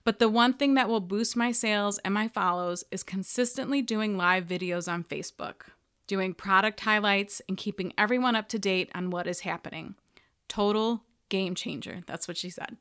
But 0.04 0.18
the 0.18 0.28
one 0.28 0.52
thing 0.52 0.74
that 0.74 0.88
will 0.88 1.00
boost 1.00 1.36
my 1.36 1.50
sales 1.52 1.98
and 1.98 2.12
my 2.12 2.28
follows 2.28 2.84
is 2.90 3.02
consistently 3.02 3.80
doing 3.80 4.16
live 4.16 4.44
videos 4.44 4.90
on 4.90 5.04
Facebook, 5.04 5.68
doing 6.06 6.34
product 6.34 6.80
highlights, 6.80 7.40
and 7.48 7.56
keeping 7.56 7.94
everyone 7.96 8.36
up 8.36 8.48
to 8.48 8.58
date 8.58 8.90
on 8.94 9.10
what 9.10 9.26
is 9.26 9.40
happening. 9.40 9.94
Total 10.48 11.02
game 11.28 11.54
changer. 11.54 12.02
That's 12.06 12.28
what 12.28 12.36
she 12.36 12.50
said. 12.50 12.76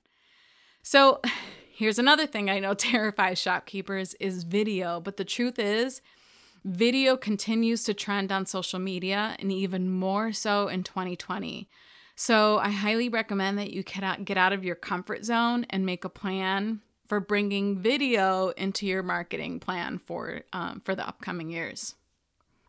So, 0.84 1.22
here's 1.74 2.00
another 2.00 2.28
thing 2.28 2.50
I 2.50 2.60
know 2.60 2.74
terrifies 2.76 3.40
shopkeepers 3.40 4.16
is 4.16 4.44
video, 4.44 5.00
but 5.00 5.16
the 5.16 5.24
truth 5.24 5.60
is, 5.60 6.02
Video 6.64 7.18
continues 7.18 7.84
to 7.84 7.94
trend 7.94 8.32
on 8.32 8.46
social 8.46 8.80
media 8.80 9.36
and 9.40 9.52
even 9.52 9.90
more 9.90 10.32
so 10.32 10.68
in 10.68 10.84
2020. 10.84 11.68
So 12.16 12.60
I 12.60 12.70
highly 12.70 13.10
recommend 13.10 13.58
that 13.58 13.72
you 13.72 13.84
get 13.84 14.38
out 14.38 14.54
of 14.54 14.64
your 14.64 14.76
comfort 14.76 15.26
zone 15.26 15.66
and 15.72 15.86
make 15.86 16.06
a 16.06 16.10
plan 16.10 16.82
for 17.08 17.20
bringing 17.20 17.80
video 17.80 18.50
into 18.50 18.86
your 18.86 19.02
marketing 19.02 19.60
plan 19.60 19.98
for 19.98 20.42
um, 20.54 20.80
for 20.80 20.96
the 20.96 21.08
upcoming 21.08 21.50
years. 21.50 21.96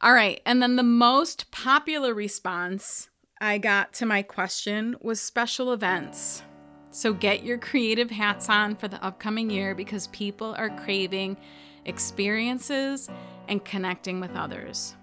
All 0.01 0.13
right, 0.13 0.41
and 0.47 0.63
then 0.63 0.77
the 0.77 0.83
most 0.83 1.51
popular 1.51 2.15
response 2.15 3.09
I 3.41 3.59
got 3.59 3.93
to 3.95 4.07
my 4.07 4.23
question 4.23 4.97
was 5.01 5.21
special 5.21 5.73
events. 5.73 6.43
So 6.91 7.13
get 7.13 7.45
your 7.45 7.59
creative 7.59 8.11
hats 8.11 8.49
on 8.49 8.75
for 8.77 8.89
the 8.89 9.03
upcoming 9.05 9.51
year 9.51 9.75
because 9.75 10.09
people 10.09 10.55
are 10.57 10.71
craving 10.71 11.37
experiences 11.85 13.09
and 13.49 13.65
connecting 13.65 14.21
with 14.21 14.35
others. 14.35 14.95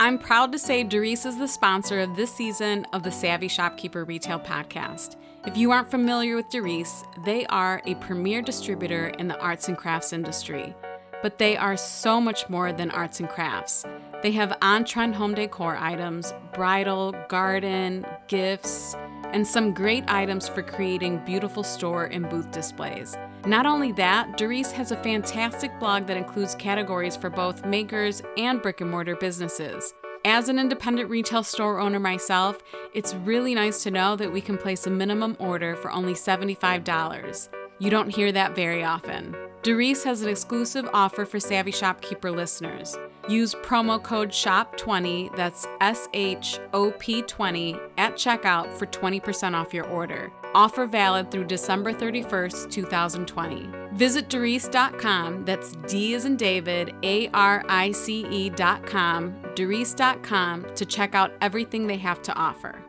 I'm 0.00 0.18
proud 0.18 0.52
to 0.52 0.58
say 0.58 0.84
Darice 0.84 1.26
is 1.26 1.38
the 1.38 1.48
sponsor 1.48 1.98
of 2.00 2.14
this 2.14 2.32
season 2.32 2.86
of 2.92 3.02
the 3.02 3.10
Savvy 3.10 3.48
Shopkeeper 3.48 4.04
Retail 4.04 4.38
Podcast. 4.38 5.16
If 5.44 5.56
you 5.56 5.72
aren't 5.72 5.90
familiar 5.90 6.36
with 6.36 6.50
Darice, 6.50 7.04
they 7.24 7.46
are 7.46 7.82
a 7.84 7.96
premier 7.96 8.40
distributor 8.40 9.08
in 9.18 9.26
the 9.26 9.38
arts 9.40 9.68
and 9.68 9.76
crafts 9.76 10.12
industry. 10.12 10.74
But 11.20 11.38
they 11.38 11.56
are 11.56 11.76
so 11.76 12.20
much 12.20 12.48
more 12.48 12.72
than 12.72 12.92
arts 12.92 13.18
and 13.18 13.28
crafts. 13.28 13.84
They 14.22 14.30
have 14.32 14.56
on 14.62 14.84
trend 14.84 15.16
home 15.16 15.34
decor 15.34 15.76
items, 15.76 16.32
bridal, 16.54 17.12
garden, 17.28 18.06
gifts, 18.28 18.94
and 19.32 19.44
some 19.44 19.74
great 19.74 20.04
items 20.06 20.48
for 20.48 20.62
creating 20.62 21.24
beautiful 21.24 21.64
store 21.64 22.04
and 22.04 22.28
booth 22.30 22.50
displays. 22.52 23.16
Not 23.46 23.66
only 23.66 23.92
that, 23.92 24.36
Darice 24.36 24.72
has 24.72 24.90
a 24.90 24.96
fantastic 24.96 25.78
blog 25.78 26.06
that 26.06 26.16
includes 26.16 26.54
categories 26.54 27.16
for 27.16 27.30
both 27.30 27.64
makers 27.64 28.22
and 28.36 28.60
brick 28.60 28.80
and 28.80 28.90
mortar 28.90 29.16
businesses. 29.16 29.94
As 30.24 30.48
an 30.48 30.58
independent 30.58 31.08
retail 31.08 31.44
store 31.44 31.78
owner 31.78 32.00
myself, 32.00 32.58
it's 32.92 33.14
really 33.14 33.54
nice 33.54 33.82
to 33.84 33.90
know 33.90 34.16
that 34.16 34.32
we 34.32 34.40
can 34.40 34.58
place 34.58 34.86
a 34.86 34.90
minimum 34.90 35.36
order 35.38 35.76
for 35.76 35.90
only 35.92 36.14
$75. 36.14 37.48
You 37.78 37.90
don't 37.90 38.10
hear 38.10 38.32
that 38.32 38.56
very 38.56 38.82
often. 38.82 39.36
Darice 39.62 40.04
has 40.04 40.22
an 40.22 40.28
exclusive 40.28 40.88
offer 40.92 41.24
for 41.24 41.38
Savvy 41.38 41.70
Shopkeeper 41.70 42.30
listeners. 42.30 42.98
Use 43.28 43.54
promo 43.54 44.02
code 44.02 44.30
SHOP20, 44.30 45.34
that's 45.36 45.66
S 45.80 46.08
H 46.12 46.58
O 46.72 46.90
P 46.92 47.22
20, 47.22 47.76
at 47.98 48.14
checkout 48.14 48.72
for 48.72 48.86
20% 48.86 49.54
off 49.54 49.72
your 49.72 49.86
order. 49.86 50.32
Offer 50.58 50.88
valid 50.88 51.30
through 51.30 51.44
December 51.44 51.92
31st, 51.92 52.68
2020. 52.72 53.70
Visit 53.92 54.28
Darice.com, 54.28 55.44
that's 55.44 55.76
D 55.86 56.14
as 56.14 56.24
in 56.24 56.34
David, 56.34 56.92
A 57.04 57.28
R 57.28 57.64
I 57.68 57.92
C 57.92 58.26
E.com, 58.28 59.40
Darice.com 59.54 60.66
to 60.74 60.84
check 60.84 61.14
out 61.14 61.30
everything 61.40 61.86
they 61.86 61.96
have 61.98 62.20
to 62.22 62.34
offer. 62.34 62.82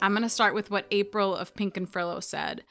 I'm 0.00 0.12
going 0.12 0.22
to 0.22 0.28
start 0.28 0.54
with 0.54 0.70
what 0.70 0.86
April 0.92 1.34
of 1.34 1.56
Pink 1.56 1.76
and 1.76 1.90
Frillo 1.90 2.22
said. 2.22 2.62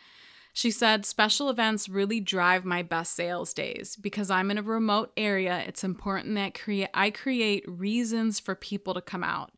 She 0.54 0.72
said, 0.72 1.06
Special 1.06 1.50
events 1.50 1.90
really 1.90 2.22
drive 2.22 2.64
my 2.64 2.82
best 2.82 3.12
sales 3.12 3.54
days. 3.54 3.98
Because 3.98 4.32
I'm 4.32 4.50
in 4.52 4.58
a 4.58 4.64
remote 4.64 5.12
area, 5.18 5.66
it's 5.68 5.84
important 5.84 6.36
that 6.36 6.58
crea- 6.58 6.88
I 6.94 7.10
create 7.10 7.66
reasons 7.68 8.40
for 8.40 8.56
people 8.56 8.94
to 8.94 9.02
come 9.02 9.26
out. 9.26 9.52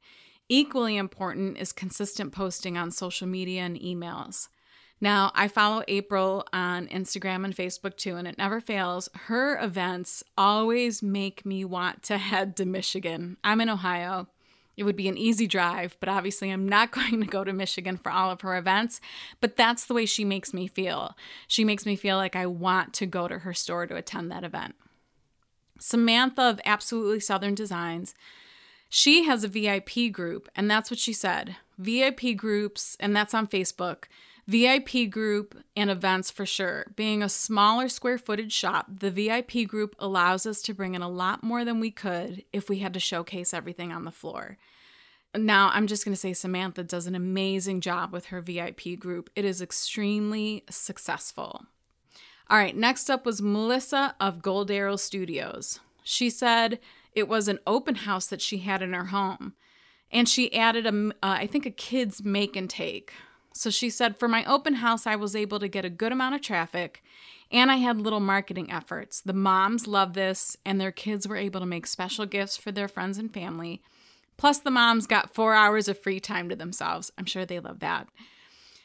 Equally 0.50 0.98
important 0.98 1.60
is 1.60 1.72
consistent 1.72 2.32
posting 2.32 2.76
on 2.76 2.90
social 2.90 3.28
media 3.28 3.62
and 3.62 3.80
emails. 3.80 4.48
Now, 5.00 5.32
I 5.34 5.48
follow 5.48 5.84
April 5.88 6.46
on 6.52 6.88
Instagram 6.88 7.46
and 7.46 7.56
Facebook 7.56 7.96
too, 7.96 8.16
and 8.16 8.28
it 8.28 8.38
never 8.38 8.60
fails. 8.60 9.08
Her 9.14 9.58
events 9.64 10.24
always 10.38 11.02
make 11.02 11.46
me 11.46 11.64
want 11.64 12.04
to 12.04 12.18
head 12.18 12.58
to 12.58 12.66
Michigan. 12.66 13.38
I'm 13.44 13.62
in 13.62 13.70
Ohio. 13.70 14.28
It 14.76 14.84
would 14.84 14.96
be 14.96 15.08
an 15.08 15.18
easy 15.18 15.46
drive, 15.46 15.96
but 16.00 16.10
obviously 16.10 16.50
I'm 16.50 16.68
not 16.68 16.92
going 16.92 17.22
to 17.22 17.28
go 17.28 17.44
to 17.44 17.54
Michigan 17.54 17.98
for 17.98 18.12
all 18.12 18.32
of 18.32 18.42
her 18.42 18.58
events. 18.58 19.00
But 19.40 19.56
that's 19.56 19.86
the 19.86 19.94
way 19.94 20.06
she 20.06 20.26
makes 20.26 20.54
me 20.54 20.68
feel. 20.68 21.16
She 21.48 21.64
makes 21.64 21.86
me 21.86 21.96
feel 21.96 22.18
like 22.18 22.36
I 22.36 22.48
want 22.48 22.94
to 22.96 23.06
go 23.06 23.28
to 23.28 23.40
her 23.40 23.54
store 23.54 23.86
to 23.88 23.96
attend 23.96 24.32
that 24.32 24.44
event. 24.44 24.76
Samantha 25.80 26.42
of 26.42 26.60
Absolutely 26.66 27.22
Southern 27.22 27.56
Designs, 27.56 28.16
she 28.90 29.24
has 29.26 29.44
a 29.44 29.48
VIP 29.48 30.12
group, 30.12 30.50
and 30.56 30.70
that's 30.70 30.90
what 30.90 31.00
she 31.00 31.14
said. 31.14 31.56
VIP 31.78 32.36
groups, 32.36 32.98
and 33.00 33.16
that's 33.16 33.34
on 33.34 33.48
Facebook. 33.48 34.06
VIP 34.48 35.12
group 35.12 35.56
and 35.76 35.92
events 35.92 36.32
for 36.32 36.44
sure. 36.44 36.88
Being 36.96 37.22
a 37.22 37.30
smaller 37.30 37.88
square 37.88 38.18
footage 38.18 38.52
shop, 38.52 38.88
the 39.00 39.12
VIP 39.12 39.68
group 39.68 39.96
allows 40.00 40.48
us 40.48 40.64
to 40.64 40.74
bring 40.74 40.96
in 40.96 41.04
a 41.04 41.10
lot 41.10 41.44
more 41.44 41.64
than 41.64 41.80
we 41.80 41.92
could 41.92 42.44
if 42.52 42.68
we 42.68 42.80
had 42.80 42.96
to 42.96 43.00
showcase 43.00 43.54
everything 43.54 43.92
on 43.92 44.06
the 44.06 44.12
floor. 44.12 44.58
Now, 45.36 45.70
I'm 45.72 45.86
just 45.86 46.04
going 46.04 46.14
to 46.14 46.20
say 46.20 46.34
Samantha 46.34 46.84
does 46.84 47.06
an 47.06 47.14
amazing 47.14 47.82
job 47.82 48.12
with 48.12 48.26
her 48.26 48.42
VIP 48.42 48.98
group. 48.98 49.30
It 49.36 49.46
is 49.46 49.62
extremely 49.62 50.64
successful. 50.68 51.66
All 52.50 52.58
right, 52.58 52.76
next 52.76 53.12
up 53.12 53.28
was 53.28 53.44
Melissa 53.44 54.16
of 54.20 54.42
Gold 54.42 54.72
Arrow 54.72 54.96
Studios. 54.96 55.80
She 56.04 56.32
said, 56.32 56.80
It 57.14 57.28
was 57.28 57.48
an 57.48 57.60
open 57.66 57.96
house 57.96 58.28
that 58.28 58.42
she 58.42 58.60
had 58.60 58.82
in 58.82 58.94
her 58.94 59.06
home. 59.06 59.54
And 60.12 60.28
she 60.28 60.54
added, 60.54 60.86
a, 60.86 61.10
uh, 61.10 61.12
I 61.22 61.48
think, 61.48 61.66
a 61.66 61.72
kid's 61.72 62.24
make 62.24 62.56
and 62.56 62.70
take. 62.70 63.14
So 63.54 63.70
she 63.70 63.90
said, 63.90 64.18
For 64.18 64.28
my 64.28 64.44
open 64.46 64.76
house, 64.76 65.06
I 65.06 65.16
was 65.16 65.36
able 65.36 65.60
to 65.60 65.68
get 65.68 65.86
a 65.86 65.90
good 65.90 66.12
amount 66.12 66.36
of 66.36 66.42
traffic 66.42 67.04
and 67.52 67.72
I 67.72 67.78
had 67.78 68.00
little 68.00 68.20
marketing 68.20 68.72
efforts. 68.72 69.22
The 69.22 69.34
moms 69.34 69.88
loved 69.88 70.14
this, 70.14 70.56
and 70.66 70.80
their 70.80 70.92
kids 70.92 71.28
were 71.28 71.36
able 71.36 71.60
to 71.60 71.66
make 71.66 71.88
special 71.88 72.26
gifts 72.26 72.58
for 72.58 72.72
their 72.72 72.88
friends 72.88 73.18
and 73.18 73.34
family. 73.34 73.82
Plus, 74.38 74.60
the 74.60 74.72
moms 74.72 75.08
got 75.08 75.34
four 75.34 75.54
hours 75.54 75.88
of 75.88 76.00
free 76.00 76.20
time 76.20 76.48
to 76.50 76.56
themselves. 76.56 77.12
I'm 77.18 77.26
sure 77.26 77.46
they 77.46 77.60
love 77.60 77.80
that. 77.80 78.08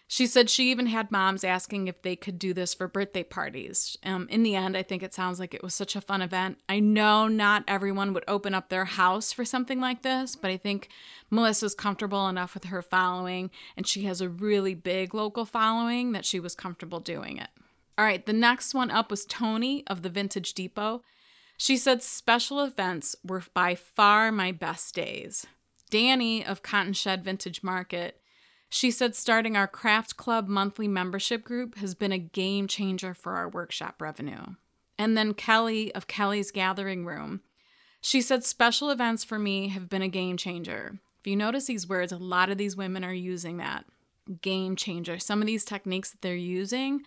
She 0.07 0.27
said 0.27 0.51
she 0.51 0.71
even 0.71 0.87
had 0.87 1.11
moms 1.11 1.45
asking 1.45 1.89
if 1.89 2.03
they 2.03 2.15
could 2.15 2.39
do 2.39 2.53
this 2.53 2.75
for 2.75 2.87
birthday 2.87 3.23
parties. 3.23 3.97
Um, 4.05 4.29
in 4.31 4.43
the 4.43 4.55
end, 4.55 4.77
I 4.77 4.83
think 4.83 5.03
it 5.03 5.15
sounds 5.15 5.41
like 5.41 5.55
it 5.55 5.63
was 5.63 5.75
such 5.75 5.97
a 5.97 6.01
fun 6.01 6.21
event. 6.21 6.59
I 6.69 6.79
know 6.79 7.27
not 7.27 7.65
everyone 7.67 8.13
would 8.13 8.25
open 8.29 8.55
up 8.55 8.69
their 8.69 8.85
house 8.85 9.33
for 9.33 9.45
something 9.45 9.81
like 9.81 10.03
this, 10.03 10.37
but 10.37 10.51
I 10.51 10.59
think 10.59 10.89
Melissa's 11.31 11.75
comfortable 11.75 12.29
enough 12.29 12.55
with 12.55 12.65
her 12.65 12.83
following, 12.83 13.51
and 13.77 13.87
she 13.87 14.03
has 14.03 14.21
a 14.21 14.29
really 14.29 14.75
big 14.75 15.15
local 15.15 15.47
following 15.47 16.13
that 16.13 16.27
she 16.27 16.39
was 16.39 16.55
comfortable 16.55 17.01
doing 17.01 17.39
it. 17.39 17.49
All 17.97 18.05
right, 18.05 18.25
the 18.25 18.33
next 18.33 18.75
one 18.75 18.91
up 18.91 19.11
was 19.11 19.25
Tony 19.25 19.85
of 19.87 20.03
the 20.03 20.11
Vintage 20.11 20.53
Depot. 20.53 21.03
She 21.57 21.77
said 21.77 22.03
special 22.03 22.61
events 22.61 23.17
were 23.25 23.43
by 23.55 23.75
far 23.75 24.31
my 24.31 24.53
best 24.53 24.95
days. 24.95 25.47
Dani 25.91 26.45
of 26.45 26.63
Cotton 26.63 26.93
Shed 26.93 27.25
Vintage 27.25 27.63
Market 27.63 28.21
she 28.75 28.91
said 28.91 29.15
starting 29.15 29.57
our 29.57 29.69
Craft 29.69 30.17
Club 30.17 30.49
monthly 30.49 30.89
membership 30.89 31.45
group 31.45 31.77
has 31.77 31.95
been 31.95 32.11
a 32.11 32.19
game 32.19 32.67
changer 32.67 33.15
for 33.15 33.37
our 33.37 33.49
workshop 33.49 34.03
revenue. 34.03 34.57
And 34.99 35.17
then 35.17 35.33
Kelly 35.33 35.95
of 35.95 36.09
Kelly's 36.09 36.51
Gathering 36.51 37.07
Room. 37.07 37.43
She 38.01 38.21
said 38.21 38.43
special 38.43 38.91
events 38.91 39.23
for 39.23 39.39
me 39.39 39.69
have 39.69 39.89
been 39.89 40.03
a 40.03 40.09
game 40.09 40.37
changer. 40.37 40.99
If 41.21 41.27
you 41.29 41.37
notice 41.37 41.67
these 41.67 41.89
words, 41.89 42.11
a 42.11 42.17
lot 42.17 42.51
of 42.51 42.59
these 42.59 42.77
women 42.77 43.05
are 43.05 43.15
using 43.15 43.59
that 43.59 43.85
game 44.43 44.75
changer. 44.75 45.21
Some 45.21 45.41
of 45.41 45.47
these 45.47 45.65
techniques 45.65 46.11
that 46.11 46.23
they're 46.23 46.35
using 46.35 47.03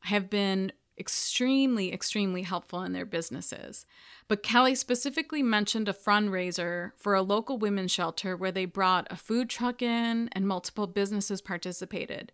have 0.00 0.28
been 0.28 0.72
extremely, 0.98 1.92
extremely 1.92 2.42
helpful 2.42 2.82
in 2.82 2.92
their 2.92 3.06
businesses. 3.06 3.86
But 4.28 4.42
Kelly 4.42 4.74
specifically 4.74 5.42
mentioned 5.42 5.88
a 5.88 5.92
fundraiser 5.92 6.92
for 6.96 7.14
a 7.14 7.22
local 7.22 7.58
women's 7.58 7.90
shelter 7.90 8.36
where 8.36 8.52
they 8.52 8.64
brought 8.64 9.06
a 9.10 9.16
food 9.16 9.48
truck 9.48 9.82
in 9.82 10.28
and 10.32 10.46
multiple 10.46 10.86
businesses 10.86 11.40
participated. 11.40 12.32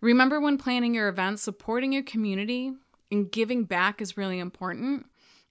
Remember 0.00 0.40
when 0.40 0.58
planning 0.58 0.94
your 0.94 1.08
events, 1.08 1.42
supporting 1.42 1.92
your 1.92 2.02
community 2.02 2.72
and 3.10 3.30
giving 3.30 3.64
back 3.64 4.02
is 4.02 4.16
really 4.16 4.38
important. 4.38 5.06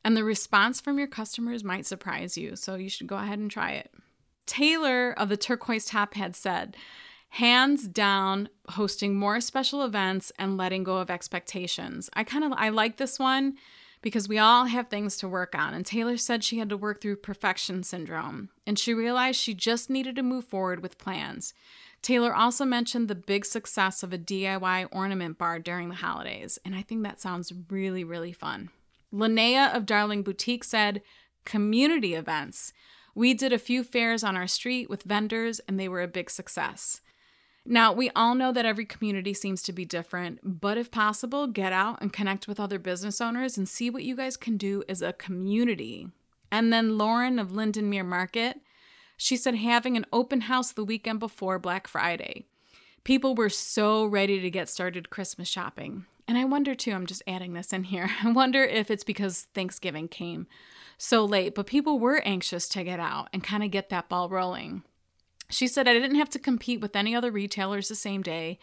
And 0.05 0.17
the 0.17 0.23
response 0.23 0.81
from 0.81 0.99
your 0.99 1.07
customers 1.07 1.63
might 1.63 1.85
surprise 1.85 2.37
you, 2.37 2.55
so 2.55 2.75
you 2.75 2.89
should 2.89 3.07
go 3.07 3.15
ahead 3.15 3.39
and 3.39 3.49
try 3.49 3.71
it. 3.71 3.91
Taylor 4.45 5.13
of 5.13 5.29
the 5.29 5.37
Turquoise 5.37 5.85
Top 5.85 6.13
Hat 6.15 6.35
said, 6.35 6.75
hands 7.33 7.87
down 7.87 8.47
hosting 8.69 9.15
more 9.15 9.41
special 9.41 9.83
events 9.83 10.31
and 10.37 10.55
letting 10.55 10.83
go 10.83 10.97
of 10.97 11.09
expectations. 11.09 12.07
I 12.13 12.23
kind 12.23 12.43
of 12.43 12.53
I 12.55 12.69
like 12.69 12.97
this 12.97 13.17
one 13.17 13.55
because 14.03 14.29
we 14.29 14.37
all 14.37 14.65
have 14.65 14.87
things 14.87 15.17
to 15.17 15.27
work 15.27 15.55
on 15.55 15.73
and 15.73 15.83
Taylor 15.83 16.15
said 16.15 16.43
she 16.43 16.59
had 16.59 16.69
to 16.69 16.77
work 16.77 17.01
through 17.01 17.15
perfection 17.15 17.81
syndrome 17.81 18.49
and 18.67 18.77
she 18.77 18.93
realized 18.93 19.39
she 19.39 19.55
just 19.55 19.89
needed 19.89 20.15
to 20.15 20.21
move 20.21 20.45
forward 20.45 20.83
with 20.83 20.99
plans. 20.99 21.55
Taylor 22.03 22.35
also 22.35 22.65
mentioned 22.65 23.07
the 23.07 23.15
big 23.15 23.45
success 23.45 24.03
of 24.03 24.13
a 24.13 24.17
DIY 24.19 24.89
ornament 24.91 25.39
bar 25.39 25.57
during 25.57 25.89
the 25.89 25.95
holidays 25.95 26.59
and 26.63 26.75
I 26.75 26.83
think 26.83 27.01
that 27.01 27.19
sounds 27.19 27.51
really 27.67 28.03
really 28.03 28.31
fun. 28.31 28.69
Linnea 29.11 29.75
of 29.75 29.87
Darling 29.87 30.21
Boutique 30.21 30.63
said 30.63 31.01
community 31.45 32.13
events. 32.13 32.73
We 33.15 33.33
did 33.33 33.51
a 33.51 33.57
few 33.57 33.83
fairs 33.83 34.23
on 34.23 34.37
our 34.37 34.47
street 34.47 34.87
with 34.87 35.01
vendors 35.01 35.59
and 35.61 35.79
they 35.79 35.87
were 35.87 36.03
a 36.03 36.07
big 36.07 36.29
success. 36.29 37.01
Now, 37.65 37.93
we 37.93 38.09
all 38.09 38.35
know 38.35 38.51
that 38.51 38.65
every 38.65 38.85
community 38.85 39.33
seems 39.33 39.61
to 39.63 39.73
be 39.73 39.85
different, 39.85 40.39
but 40.43 40.77
if 40.77 40.91
possible, 40.91 41.47
get 41.47 41.71
out 41.71 42.01
and 42.01 42.11
connect 42.11 42.47
with 42.47 42.59
other 42.59 42.77
business 42.77 43.21
owners 43.21 43.57
and 43.57 43.69
see 43.69 43.89
what 43.89 44.03
you 44.03 44.17
guys 44.17 44.35
can 44.35 44.57
do 44.57 44.83
as 44.89 45.01
a 45.01 45.13
community. 45.13 46.09
And 46.51 46.73
then 46.73 46.97
Lauren 46.97 47.39
of 47.39 47.51
Lindenmere 47.51 48.05
Market, 48.05 48.59
she 49.15 49.37
said 49.37 49.55
having 49.55 49.95
an 49.95 50.05
open 50.11 50.41
house 50.41 50.73
the 50.73 50.83
weekend 50.83 51.19
before 51.19 51.57
Black 51.57 51.87
Friday. 51.87 52.45
People 53.05 53.33
were 53.33 53.49
so 53.49 54.05
ready 54.05 54.41
to 54.41 54.49
get 54.49 54.67
started 54.67 55.09
Christmas 55.09 55.47
shopping. 55.47 56.05
And 56.27 56.37
I 56.37 56.43
wonder 56.45 56.75
too, 56.75 56.91
I'm 56.91 57.05
just 57.05 57.23
adding 57.27 57.53
this 57.53 57.71
in 57.71 57.85
here. 57.85 58.09
I 58.23 58.31
wonder 58.31 58.63
if 58.63 58.91
it's 58.91 59.03
because 59.03 59.47
Thanksgiving 59.53 60.09
came 60.09 60.47
so 60.97 61.23
late, 61.23 61.55
but 61.55 61.67
people 61.67 61.97
were 61.99 62.21
anxious 62.25 62.67
to 62.69 62.83
get 62.83 62.99
out 62.99 63.29
and 63.31 63.43
kind 63.43 63.63
of 63.63 63.71
get 63.71 63.89
that 63.89 64.09
ball 64.09 64.29
rolling. 64.29 64.83
She 65.53 65.67
said, 65.67 65.87
I 65.87 65.93
didn't 65.93 66.15
have 66.15 66.29
to 66.31 66.39
compete 66.39 66.81
with 66.81 66.95
any 66.95 67.15
other 67.15 67.31
retailers 67.31 67.87
the 67.87 67.95
same 67.95 68.23
day, 68.23 68.57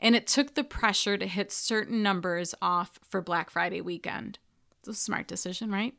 and 0.00 0.14
it 0.14 0.26
took 0.26 0.54
the 0.54 0.64
pressure 0.64 1.18
to 1.18 1.26
hit 1.26 1.50
certain 1.50 2.02
numbers 2.02 2.54
off 2.62 3.00
for 3.02 3.20
Black 3.20 3.50
Friday 3.50 3.80
weekend. 3.80 4.38
It's 4.78 4.88
a 4.88 4.94
smart 4.94 5.26
decision, 5.26 5.70
right? 5.72 5.94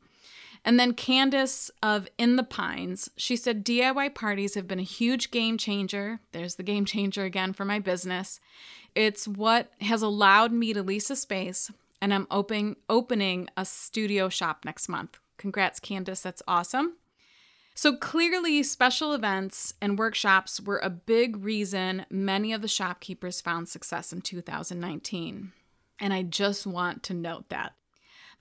And 0.64 0.80
then 0.80 0.94
Candice 0.94 1.70
of 1.84 2.08
In 2.18 2.36
the 2.36 2.44
Pines, 2.44 3.10
she 3.16 3.36
said 3.36 3.66
DIY 3.66 4.16
parties 4.16 4.56
have 4.56 4.68
been 4.68 4.80
a 4.80 4.84
huge 4.84 5.32
game 5.32 5.58
changer. 5.58 6.20
There's 6.32 6.56
the 6.56 6.64
game 6.64 6.86
changer 6.86 7.24
again 7.24 7.54
for 7.54 7.66
my 7.66 7.80
business. 7.80 8.40
It's 8.96 9.28
what 9.28 9.72
has 9.82 10.02
allowed 10.02 10.52
me 10.52 10.74
to 10.74 10.82
lease 10.82 11.10
a 11.10 11.16
space, 11.16 11.72
and 12.02 12.14
I'm 12.14 12.28
open, 12.32 12.78
opening 12.90 13.50
a 13.58 13.66
studio 13.66 14.30
shop 14.30 14.66
next 14.66 14.88
month. 14.88 15.20
Congrats, 15.38 15.80
Candice. 15.80 16.22
That's 16.22 16.42
awesome. 16.48 16.96
So 17.78 17.96
clearly, 17.96 18.64
special 18.64 19.14
events 19.14 19.76
and 19.80 20.00
workshops 20.00 20.60
were 20.60 20.80
a 20.80 20.90
big 20.90 21.38
reason 21.38 22.08
many 22.10 22.52
of 22.52 22.64
the 22.64 22.68
shopkeepers 22.68 23.40
found 23.40 23.70
success 23.70 24.12
in 24.12 24.22
2019. 24.22 25.52
And 26.00 26.12
I 26.12 26.24
just 26.24 26.66
want 26.66 27.04
to 27.04 27.14
note 27.14 27.50
that. 27.50 27.76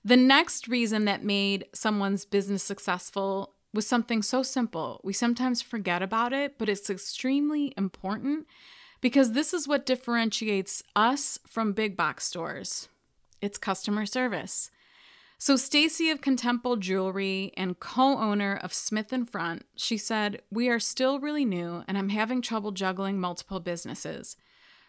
The 0.03 0.17
next 0.17 0.67
reason 0.67 1.05
that 1.05 1.23
made 1.23 1.67
someone's 1.71 2.25
business 2.25 2.63
successful 2.63 3.53
was 3.75 3.85
something 3.85 4.23
so 4.23 4.41
simple. 4.41 5.01
We 5.03 5.13
sometimes 5.13 5.61
forget 5.61 6.01
about 6.01 6.33
it, 6.33 6.57
but 6.57 6.67
it's 6.67 6.89
extremely 6.89 7.75
important 7.77 8.47
because 9.01 9.33
this 9.33 9.53
is 9.53 9.67
what 9.67 9.85
differentiates 9.85 10.81
us 10.95 11.37
from 11.45 11.73
big 11.73 11.95
box 11.95 12.25
stores. 12.25 12.89
It's 13.39 13.59
customer 13.59 14.07
service. 14.07 14.71
So 15.39 15.53
Staci 15.53 16.11
of 16.11 16.19
Contempo 16.19 16.79
Jewelry 16.79 17.51
and 17.55 17.79
co-owner 17.79 18.59
of 18.63 18.73
Smith 18.73 19.13
and 19.13 19.29
Front, 19.29 19.67
she 19.75 19.95
said, 19.95 20.41
"We 20.49 20.67
are 20.67 20.79
still 20.79 21.19
really 21.19 21.45
new 21.45 21.83
and 21.87 21.95
I'm 21.95 22.09
having 22.09 22.41
trouble 22.41 22.71
juggling 22.71 23.19
multiple 23.19 23.59
businesses. 23.59 24.35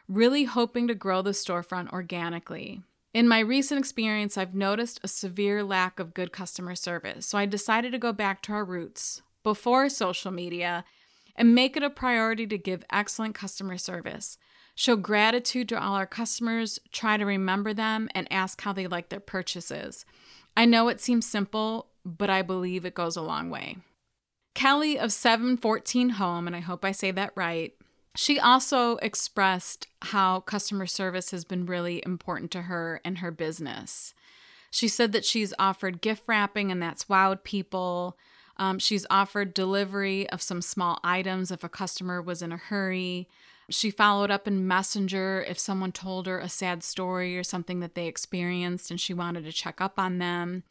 Really 0.08 0.44
hoping 0.44 0.88
to 0.88 0.94
grow 0.94 1.20
the 1.20 1.32
storefront 1.32 1.92
organically. 1.92 2.82
In 3.12 3.28
my 3.28 3.40
recent 3.40 3.78
experience, 3.78 4.38
I've 4.38 4.54
noticed 4.54 5.00
a 5.02 5.08
severe 5.08 5.62
lack 5.62 6.00
of 6.00 6.14
good 6.14 6.32
customer 6.32 6.74
service. 6.74 7.26
So 7.26 7.36
I 7.36 7.44
decided 7.44 7.92
to 7.92 7.98
go 7.98 8.14
back 8.14 8.40
to 8.42 8.52
our 8.52 8.64
roots 8.64 9.20
before 9.42 9.90
social 9.90 10.30
media 10.30 10.84
and 11.36 11.54
make 11.54 11.76
it 11.76 11.82
a 11.82 11.90
priority 11.90 12.46
to 12.46 12.56
give 12.56 12.84
excellent 12.90 13.34
customer 13.34 13.76
service." 13.76 14.38
Show 14.74 14.94
gratitude 14.94 15.68
to 15.70 15.82
all 15.82 15.94
our 15.94 16.06
customers, 16.06 16.78
try 16.92 17.16
to 17.16 17.26
remember 17.26 17.74
them, 17.74 18.08
and 18.14 18.32
ask 18.32 18.60
how 18.60 18.72
they 18.72 18.86
like 18.86 19.08
their 19.08 19.18
purchases. 19.18 20.04
I 20.56 20.64
know 20.64 20.88
it 20.88 21.00
seems 21.00 21.26
simple, 21.26 21.88
but 22.04 22.30
I 22.30 22.42
believe 22.42 22.84
it 22.84 22.94
goes 22.94 23.16
a 23.16 23.22
long 23.22 23.50
way. 23.50 23.76
Kelly 24.54 24.98
of 24.98 25.12
714 25.12 26.10
Home, 26.10 26.46
and 26.46 26.56
I 26.56 26.60
hope 26.60 26.84
I 26.84 26.92
say 26.92 27.10
that 27.12 27.32
right, 27.36 27.74
she 28.16 28.40
also 28.40 28.96
expressed 28.96 29.86
how 30.02 30.40
customer 30.40 30.86
service 30.86 31.30
has 31.30 31.44
been 31.44 31.66
really 31.66 32.02
important 32.04 32.50
to 32.50 32.62
her 32.62 33.00
and 33.04 33.18
her 33.18 33.30
business. 33.30 34.14
She 34.70 34.88
said 34.88 35.12
that 35.12 35.24
she's 35.24 35.54
offered 35.58 36.00
gift 36.00 36.24
wrapping 36.26 36.72
and 36.72 36.82
that's 36.82 37.04
wowed 37.04 37.44
people. 37.44 38.18
Um, 38.56 38.80
she's 38.80 39.06
offered 39.08 39.54
delivery 39.54 40.28
of 40.30 40.42
some 40.42 40.60
small 40.62 40.98
items 41.04 41.52
if 41.52 41.62
a 41.62 41.68
customer 41.68 42.20
was 42.20 42.42
in 42.42 42.50
a 42.50 42.56
hurry. 42.56 43.28
She 43.70 43.90
followed 43.90 44.30
up 44.30 44.48
in 44.48 44.66
Messenger 44.66 45.44
if 45.46 45.58
someone 45.58 45.92
told 45.92 46.26
her 46.26 46.38
a 46.38 46.48
sad 46.48 46.82
story 46.82 47.36
or 47.36 47.44
something 47.44 47.80
that 47.80 47.94
they 47.94 48.06
experienced 48.06 48.90
and 48.90 49.00
she 49.00 49.12
wanted 49.12 49.44
to 49.44 49.52
check 49.52 49.80
up 49.80 49.98
on 49.98 50.18
them. 50.18 50.64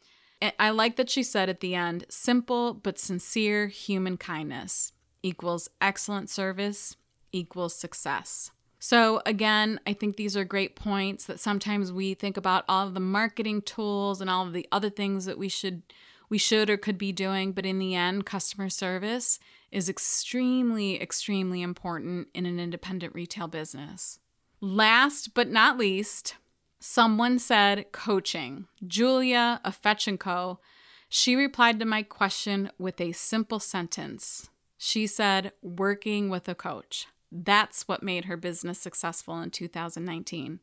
I 0.58 0.70
like 0.70 0.96
that 0.96 1.10
she 1.10 1.22
said 1.22 1.48
at 1.48 1.60
the 1.60 1.74
end 1.74 2.06
simple 2.08 2.74
but 2.74 2.98
sincere 2.98 3.66
human 3.68 4.16
kindness 4.16 4.92
equals 5.22 5.68
excellent 5.80 6.30
service 6.30 6.96
equals 7.32 7.74
success. 7.74 8.50
So, 8.80 9.20
again, 9.26 9.80
I 9.86 9.92
think 9.92 10.16
these 10.16 10.36
are 10.36 10.44
great 10.44 10.76
points 10.76 11.24
that 11.26 11.40
sometimes 11.40 11.92
we 11.92 12.14
think 12.14 12.36
about 12.36 12.64
all 12.68 12.86
of 12.86 12.94
the 12.94 13.00
marketing 13.00 13.62
tools 13.62 14.20
and 14.20 14.30
all 14.30 14.46
of 14.46 14.52
the 14.52 14.68
other 14.70 14.90
things 14.90 15.24
that 15.24 15.38
we 15.38 15.48
should 15.48 15.82
we 16.30 16.38
should 16.38 16.68
or 16.68 16.76
could 16.76 16.98
be 16.98 17.10
doing, 17.10 17.52
but 17.52 17.64
in 17.64 17.78
the 17.78 17.94
end, 17.94 18.26
customer 18.26 18.68
service 18.68 19.40
is 19.70 19.88
extremely, 19.88 21.00
extremely 21.00 21.62
important 21.62 22.28
in 22.34 22.46
an 22.46 22.58
independent 22.58 23.14
retail 23.14 23.48
business. 23.48 24.18
Last 24.60 25.34
but 25.34 25.48
not 25.48 25.78
least, 25.78 26.36
someone 26.80 27.38
said 27.38 27.92
coaching. 27.92 28.66
Julia 28.86 29.60
of. 29.64 29.78
She 31.08 31.36
replied 31.36 31.78
to 31.80 31.86
my 31.86 32.02
question 32.02 32.70
with 32.78 33.00
a 33.00 33.12
simple 33.12 33.60
sentence. 33.60 34.50
She 34.76 35.06
said, 35.06 35.52
working 35.62 36.28
with 36.28 36.48
a 36.48 36.54
coach. 36.54 37.06
That's 37.32 37.88
what 37.88 38.02
made 38.02 38.26
her 38.26 38.36
business 38.36 38.78
successful 38.78 39.40
in 39.40 39.50
2019. 39.50 40.60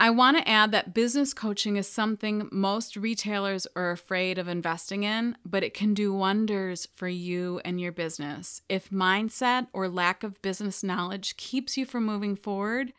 I 0.00 0.10
want 0.10 0.36
to 0.36 0.48
add 0.48 0.70
that 0.70 0.94
business 0.94 1.34
coaching 1.34 1.76
is 1.76 1.88
something 1.88 2.48
most 2.52 2.96
retailers 2.96 3.66
are 3.74 3.90
afraid 3.90 4.38
of 4.38 4.46
investing 4.46 5.02
in, 5.02 5.36
but 5.44 5.64
it 5.64 5.74
can 5.74 5.92
do 5.92 6.14
wonders 6.14 6.86
for 6.94 7.08
you 7.08 7.60
and 7.64 7.80
your 7.80 7.90
business. 7.90 8.62
If 8.68 8.90
mindset 8.90 9.66
or 9.72 9.88
lack 9.88 10.22
of 10.22 10.40
business 10.40 10.84
knowledge 10.84 11.36
keeps 11.36 11.76
you 11.76 11.84
from 11.84 12.06
moving 12.06 12.36
forward, 12.36 12.92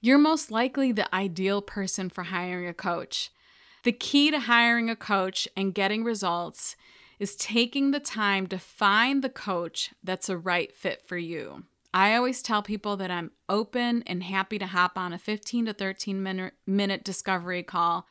you're 0.00 0.18
most 0.18 0.50
likely 0.50 0.90
the 0.90 1.12
ideal 1.14 1.62
person 1.62 2.10
for 2.10 2.24
hiring 2.24 2.66
a 2.66 2.74
coach. 2.74 3.30
The 3.84 3.92
key 3.92 4.32
to 4.32 4.40
hiring 4.40 4.90
a 4.90 4.96
coach 4.96 5.46
and 5.56 5.72
getting 5.72 6.02
results 6.02 6.74
is 7.20 7.36
taking 7.36 7.92
the 7.92 8.00
time 8.00 8.48
to 8.48 8.58
find 8.58 9.22
the 9.22 9.30
coach 9.30 9.92
that's 10.02 10.28
a 10.28 10.36
right 10.36 10.74
fit 10.74 11.00
for 11.06 11.16
you. 11.16 11.62
I 11.94 12.16
always 12.16 12.42
tell 12.42 12.60
people 12.60 12.96
that 12.96 13.12
I'm 13.12 13.30
open 13.48 14.02
and 14.08 14.24
happy 14.24 14.58
to 14.58 14.66
hop 14.66 14.98
on 14.98 15.12
a 15.12 15.18
15 15.18 15.66
to 15.66 15.72
13 15.72 16.20
minute, 16.20 16.54
minute 16.66 17.04
discovery 17.04 17.62
call 17.62 18.08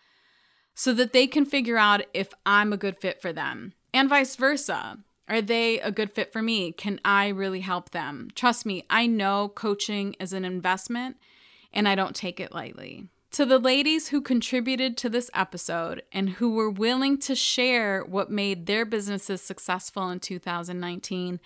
so 0.74 0.93
that 0.93 1.12
they 1.12 1.28
can 1.28 1.46
figure 1.46 1.78
out 1.78 2.02
if 2.13 2.30
I'm 2.46 2.72
a 2.72 2.78
good 2.78 2.98
fit 2.98 3.22
for 3.22 3.34
them 3.34 3.74
and 3.93 4.08
vice 4.08 4.38
versa. 4.38 5.00
Are 5.28 5.41
they 5.41 5.82
a 5.82 5.91
good 5.91 6.12
fit 6.12 6.32
for 6.32 6.41
me? 6.41 6.72
Can 6.72 7.02
I 7.04 7.28
really 7.28 7.60
help 7.60 7.89
them? 7.91 8.30
Trust 8.36 8.65
me, 8.65 8.86
I 8.89 9.06
know 9.06 9.52
coaching 9.54 10.15
is 10.17 10.32
an 10.32 10.46
investment 10.46 11.17
and 11.74 11.86
I 11.86 11.96
don't 11.96 12.15
take 12.15 12.39
it 12.39 12.54
lightly. 12.54 13.10
To 13.32 13.46
the 13.46 13.60
ladies 13.60 14.10
who 14.10 14.22
contributed 14.22 14.96
to 14.98 15.10
this 15.10 15.30
episode 15.34 16.04
and 16.13 16.30
who 16.30 16.52
were 16.52 16.69
willing 16.69 17.17
to 17.19 17.36
share 17.36 18.02
what 18.06 18.32
made 18.32 18.65
their 18.65 18.86
businesses 18.86 19.41
successful 19.41 20.10
in 20.10 20.22
2019, 20.22 21.41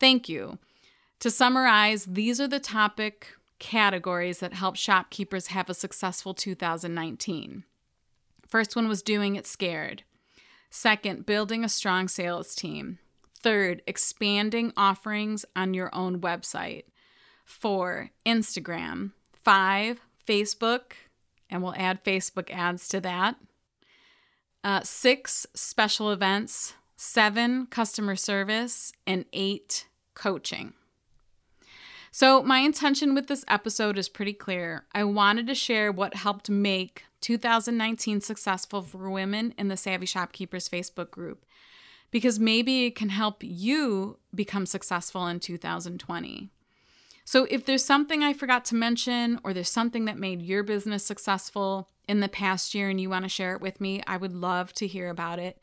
thank 0.00 0.28
you. 0.30 0.58
To 1.22 1.30
summarize, 1.30 2.04
these 2.06 2.40
are 2.40 2.48
the 2.48 2.58
topic 2.58 3.28
categories 3.60 4.40
that 4.40 4.54
help 4.54 4.74
shopkeepers 4.74 5.46
have 5.46 5.70
a 5.70 5.74
successful 5.74 6.34
2019. 6.34 7.62
First 8.44 8.74
one 8.74 8.88
was 8.88 9.02
doing 9.02 9.36
it 9.36 9.46
scared. 9.46 10.02
Second, 10.68 11.24
building 11.24 11.64
a 11.64 11.68
strong 11.68 12.08
sales 12.08 12.56
team. 12.56 12.98
Third, 13.38 13.82
expanding 13.86 14.72
offerings 14.76 15.44
on 15.54 15.74
your 15.74 15.94
own 15.94 16.20
website. 16.20 16.86
Four, 17.44 18.10
Instagram. 18.26 19.12
Five, 19.32 20.00
Facebook, 20.26 20.94
and 21.48 21.62
we'll 21.62 21.76
add 21.76 22.02
Facebook 22.02 22.50
ads 22.50 22.88
to 22.88 23.00
that. 23.00 23.36
Uh, 24.64 24.80
six, 24.82 25.46
special 25.54 26.10
events. 26.10 26.74
Seven, 26.96 27.66
customer 27.66 28.16
service. 28.16 28.92
And 29.06 29.24
eight, 29.32 29.86
coaching. 30.14 30.72
So, 32.14 32.42
my 32.42 32.58
intention 32.58 33.14
with 33.14 33.26
this 33.26 33.42
episode 33.48 33.96
is 33.96 34.10
pretty 34.10 34.34
clear. 34.34 34.84
I 34.92 35.02
wanted 35.02 35.46
to 35.46 35.54
share 35.54 35.90
what 35.90 36.14
helped 36.14 36.50
make 36.50 37.04
2019 37.22 38.20
successful 38.20 38.82
for 38.82 39.08
women 39.08 39.54
in 39.56 39.68
the 39.68 39.78
Savvy 39.78 40.04
Shopkeepers 40.04 40.68
Facebook 40.68 41.10
group 41.10 41.46
because 42.10 42.38
maybe 42.38 42.84
it 42.84 42.96
can 42.96 43.08
help 43.08 43.38
you 43.40 44.18
become 44.34 44.66
successful 44.66 45.26
in 45.26 45.40
2020. 45.40 46.50
So, 47.24 47.46
if 47.48 47.64
there's 47.64 47.82
something 47.82 48.22
I 48.22 48.34
forgot 48.34 48.66
to 48.66 48.74
mention 48.74 49.40
or 49.42 49.54
there's 49.54 49.70
something 49.70 50.04
that 50.04 50.18
made 50.18 50.42
your 50.42 50.62
business 50.62 51.02
successful 51.02 51.88
in 52.06 52.20
the 52.20 52.28
past 52.28 52.74
year 52.74 52.90
and 52.90 53.00
you 53.00 53.08
want 53.08 53.24
to 53.24 53.30
share 53.30 53.54
it 53.54 53.62
with 53.62 53.80
me, 53.80 54.02
I 54.06 54.18
would 54.18 54.34
love 54.34 54.74
to 54.74 54.86
hear 54.86 55.08
about 55.08 55.38
it. 55.38 55.58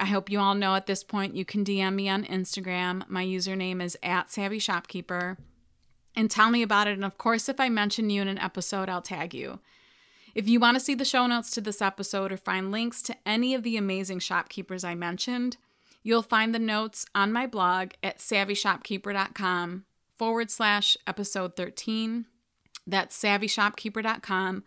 I 0.00 0.06
hope 0.06 0.30
you 0.30 0.40
all 0.40 0.54
know 0.54 0.76
at 0.76 0.86
this 0.86 1.04
point 1.04 1.36
you 1.36 1.44
can 1.44 1.62
DM 1.62 1.94
me 1.94 2.08
on 2.08 2.24
Instagram. 2.24 3.06
My 3.06 3.22
username 3.22 3.82
is 3.82 3.98
at 4.02 4.32
Savvy 4.32 4.58
Shopkeeper 4.58 5.36
and 6.16 6.30
tell 6.30 6.50
me 6.50 6.62
about 6.62 6.86
it. 6.86 6.92
And 6.92 7.04
of 7.04 7.18
course, 7.18 7.48
if 7.48 7.60
I 7.60 7.68
mention 7.68 8.10
you 8.10 8.22
in 8.22 8.28
an 8.28 8.38
episode, 8.38 8.88
I'll 8.88 9.02
tag 9.02 9.34
you. 9.34 9.60
If 10.34 10.48
you 10.48 10.58
want 10.58 10.76
to 10.76 10.80
see 10.80 10.94
the 10.94 11.04
show 11.04 11.26
notes 11.26 11.50
to 11.52 11.60
this 11.60 11.80
episode 11.80 12.32
or 12.32 12.36
find 12.36 12.72
links 12.72 13.02
to 13.02 13.16
any 13.24 13.54
of 13.54 13.62
the 13.62 13.76
amazing 13.76 14.18
shopkeepers 14.18 14.82
I 14.82 14.94
mentioned, 14.94 15.56
you'll 16.02 16.22
find 16.22 16.54
the 16.54 16.58
notes 16.58 17.06
on 17.14 17.32
my 17.32 17.46
blog 17.46 17.90
at 18.02 18.18
savvyshopkeeper.com 18.18 19.84
forward 20.18 20.50
slash 20.50 20.96
episode 21.06 21.56
13. 21.56 22.26
That's 22.86 23.20
savvyshopkeeper.com 23.20 24.64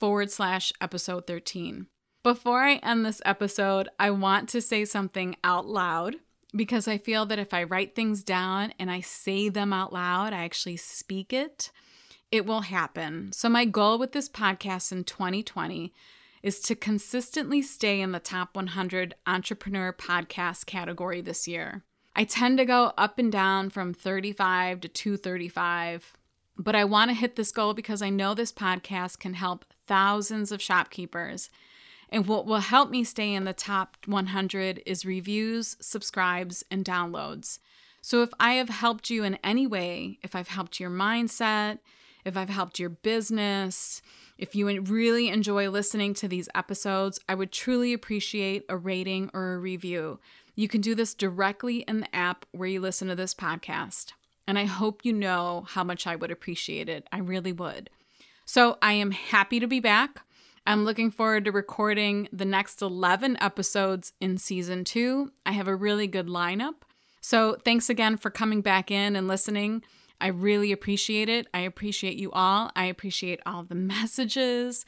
forward 0.00 0.30
slash 0.30 0.72
episode 0.80 1.26
13. 1.26 1.86
Before 2.22 2.62
I 2.62 2.76
end 2.76 3.04
this 3.04 3.20
episode, 3.24 3.88
I 3.98 4.10
want 4.10 4.48
to 4.50 4.60
say 4.60 4.84
something 4.84 5.36
out 5.44 5.66
loud 5.66 6.16
because 6.54 6.86
I 6.86 6.98
feel 6.98 7.26
that 7.26 7.38
if 7.38 7.54
I 7.54 7.64
write 7.64 7.94
things 7.94 8.22
down 8.22 8.72
and 8.78 8.90
I 8.90 9.00
say 9.00 9.48
them 9.48 9.72
out 9.72 9.92
loud, 9.92 10.32
I 10.32 10.44
actually 10.44 10.76
speak 10.76 11.32
it, 11.32 11.70
it 12.30 12.46
will 12.46 12.62
happen. 12.62 13.32
So, 13.32 13.48
my 13.48 13.64
goal 13.64 13.98
with 13.98 14.12
this 14.12 14.28
podcast 14.28 14.92
in 14.92 15.04
2020 15.04 15.92
is 16.42 16.60
to 16.60 16.74
consistently 16.74 17.62
stay 17.62 18.00
in 18.00 18.12
the 18.12 18.18
top 18.18 18.56
100 18.56 19.14
entrepreneur 19.26 19.92
podcast 19.92 20.66
category 20.66 21.20
this 21.20 21.46
year. 21.46 21.84
I 22.14 22.24
tend 22.24 22.58
to 22.58 22.64
go 22.64 22.92
up 22.98 23.18
and 23.18 23.30
down 23.30 23.70
from 23.70 23.94
35 23.94 24.80
to 24.80 24.88
235, 24.88 26.14
but 26.58 26.74
I 26.74 26.84
want 26.84 27.10
to 27.10 27.16
hit 27.16 27.36
this 27.36 27.52
goal 27.52 27.74
because 27.74 28.02
I 28.02 28.10
know 28.10 28.34
this 28.34 28.52
podcast 28.52 29.18
can 29.18 29.34
help 29.34 29.64
thousands 29.86 30.52
of 30.52 30.60
shopkeepers 30.60 31.48
and 32.12 32.26
what 32.26 32.44
will 32.44 32.60
help 32.60 32.90
me 32.90 33.02
stay 33.02 33.32
in 33.32 33.44
the 33.44 33.54
top 33.54 33.96
100 34.04 34.82
is 34.84 35.06
reviews, 35.06 35.76
subscribes, 35.80 36.62
and 36.70 36.84
downloads. 36.84 37.58
So 38.02 38.22
if 38.22 38.28
I 38.38 38.54
have 38.54 38.68
helped 38.68 39.08
you 39.08 39.24
in 39.24 39.38
any 39.42 39.66
way, 39.66 40.18
if 40.22 40.36
I've 40.36 40.48
helped 40.48 40.78
your 40.78 40.90
mindset, 40.90 41.78
if 42.26 42.36
I've 42.36 42.50
helped 42.50 42.78
your 42.78 42.90
business, 42.90 44.02
if 44.36 44.54
you 44.54 44.80
really 44.82 45.28
enjoy 45.28 45.70
listening 45.70 46.12
to 46.14 46.28
these 46.28 46.50
episodes, 46.54 47.18
I 47.28 47.34
would 47.34 47.50
truly 47.50 47.94
appreciate 47.94 48.64
a 48.68 48.76
rating 48.76 49.30
or 49.32 49.54
a 49.54 49.58
review. 49.58 50.20
You 50.54 50.68
can 50.68 50.82
do 50.82 50.94
this 50.94 51.14
directly 51.14 51.78
in 51.88 52.00
the 52.00 52.14
app 52.14 52.44
where 52.52 52.68
you 52.68 52.80
listen 52.80 53.08
to 53.08 53.14
this 53.14 53.34
podcast. 53.34 54.12
And 54.46 54.58
I 54.58 54.66
hope 54.66 55.04
you 55.04 55.14
know 55.14 55.64
how 55.66 55.82
much 55.82 56.06
I 56.06 56.16
would 56.16 56.30
appreciate 56.30 56.90
it. 56.90 57.08
I 57.10 57.20
really 57.20 57.52
would. 57.52 57.88
So 58.44 58.76
I 58.82 58.92
am 58.94 59.12
happy 59.12 59.60
to 59.60 59.66
be 59.66 59.80
back. 59.80 60.24
I'm 60.66 60.84
looking 60.84 61.10
forward 61.10 61.44
to 61.46 61.52
recording 61.52 62.28
the 62.32 62.44
next 62.44 62.82
11 62.82 63.36
episodes 63.40 64.12
in 64.20 64.38
season 64.38 64.84
two. 64.84 65.32
I 65.44 65.52
have 65.52 65.66
a 65.66 65.74
really 65.74 66.06
good 66.06 66.28
lineup. 66.28 66.74
So, 67.20 67.56
thanks 67.64 67.88
again 67.88 68.16
for 68.16 68.30
coming 68.30 68.62
back 68.62 68.90
in 68.90 69.16
and 69.16 69.28
listening. 69.28 69.82
I 70.20 70.28
really 70.28 70.70
appreciate 70.70 71.28
it. 71.28 71.48
I 71.52 71.60
appreciate 71.60 72.16
you 72.16 72.30
all. 72.32 72.70
I 72.76 72.84
appreciate 72.84 73.40
all 73.44 73.64
the 73.64 73.74
messages, 73.74 74.84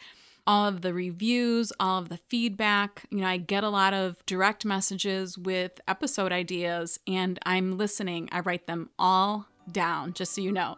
all 0.47 0.69
of 0.69 0.83
the 0.83 0.95
reviews, 0.95 1.73
all 1.81 1.99
of 2.01 2.09
the 2.09 2.19
feedback. 2.19 3.05
You 3.11 3.19
know, 3.19 3.27
I 3.27 3.39
get 3.39 3.65
a 3.65 3.69
lot 3.69 3.95
of 3.95 4.25
direct 4.27 4.65
messages 4.65 5.37
with 5.37 5.81
episode 5.89 6.31
ideas, 6.31 7.01
and 7.07 7.39
I'm 7.45 7.77
listening. 7.79 8.29
I 8.31 8.41
write 8.41 8.69
them 8.69 8.91
all 8.97 9.47
down, 9.71 10.13
just 10.13 10.35
so 10.35 10.41
you 10.41 10.53
know. 10.53 10.77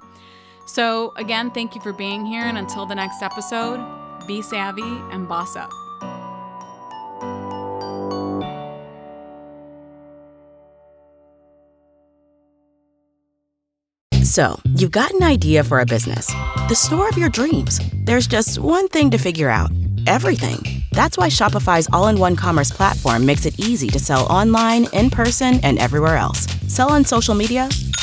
So, 0.67 1.13
again, 1.17 1.51
thank 1.51 1.75
you 1.75 1.83
for 1.83 1.93
being 1.93 2.25
here. 2.25 2.43
And 2.43 2.57
until 2.57 2.87
the 2.87 2.95
next 2.95 3.23
episode, 3.23 4.06
be 4.27 4.43
savvy, 4.43 4.83
and 5.13 5.29
boss 5.29 5.57
up. 5.57 5.71
So, 14.23 14.61
you've 14.75 14.91
got 14.91 15.13
an 15.13 15.23
idea 15.23 15.65
for 15.65 15.81
a 15.81 15.87
business, 15.87 16.27
the 16.69 16.75
store 16.75 17.09
of 17.09 17.17
your 17.17 17.31
dreams. 17.31 17.81
There's 18.05 18.27
just 18.27 18.59
one 18.59 18.89
thing 18.89 19.11
to 19.13 19.19
figure 19.19 19.49
out 19.49 19.71
everything. 20.07 20.83
That's 20.93 21.17
why 21.17 21.29
Shopify's 21.29 21.89
all 21.93 22.09
in 22.09 22.19
one 22.19 22.37
commerce 22.37 22.71
platform 22.71 23.25
makes 23.25 23.47
it 23.47 23.59
easy 23.59 23.89
to 23.89 23.99
sell 23.99 24.27
online, 24.27 24.89
in 24.93 25.11
person, 25.11 25.61
and 25.63 25.79
everywhere 25.79 26.17
else. 26.17 26.47
Sell 26.67 26.91
on 26.91 27.05
social 27.05 27.35
media 27.35 27.69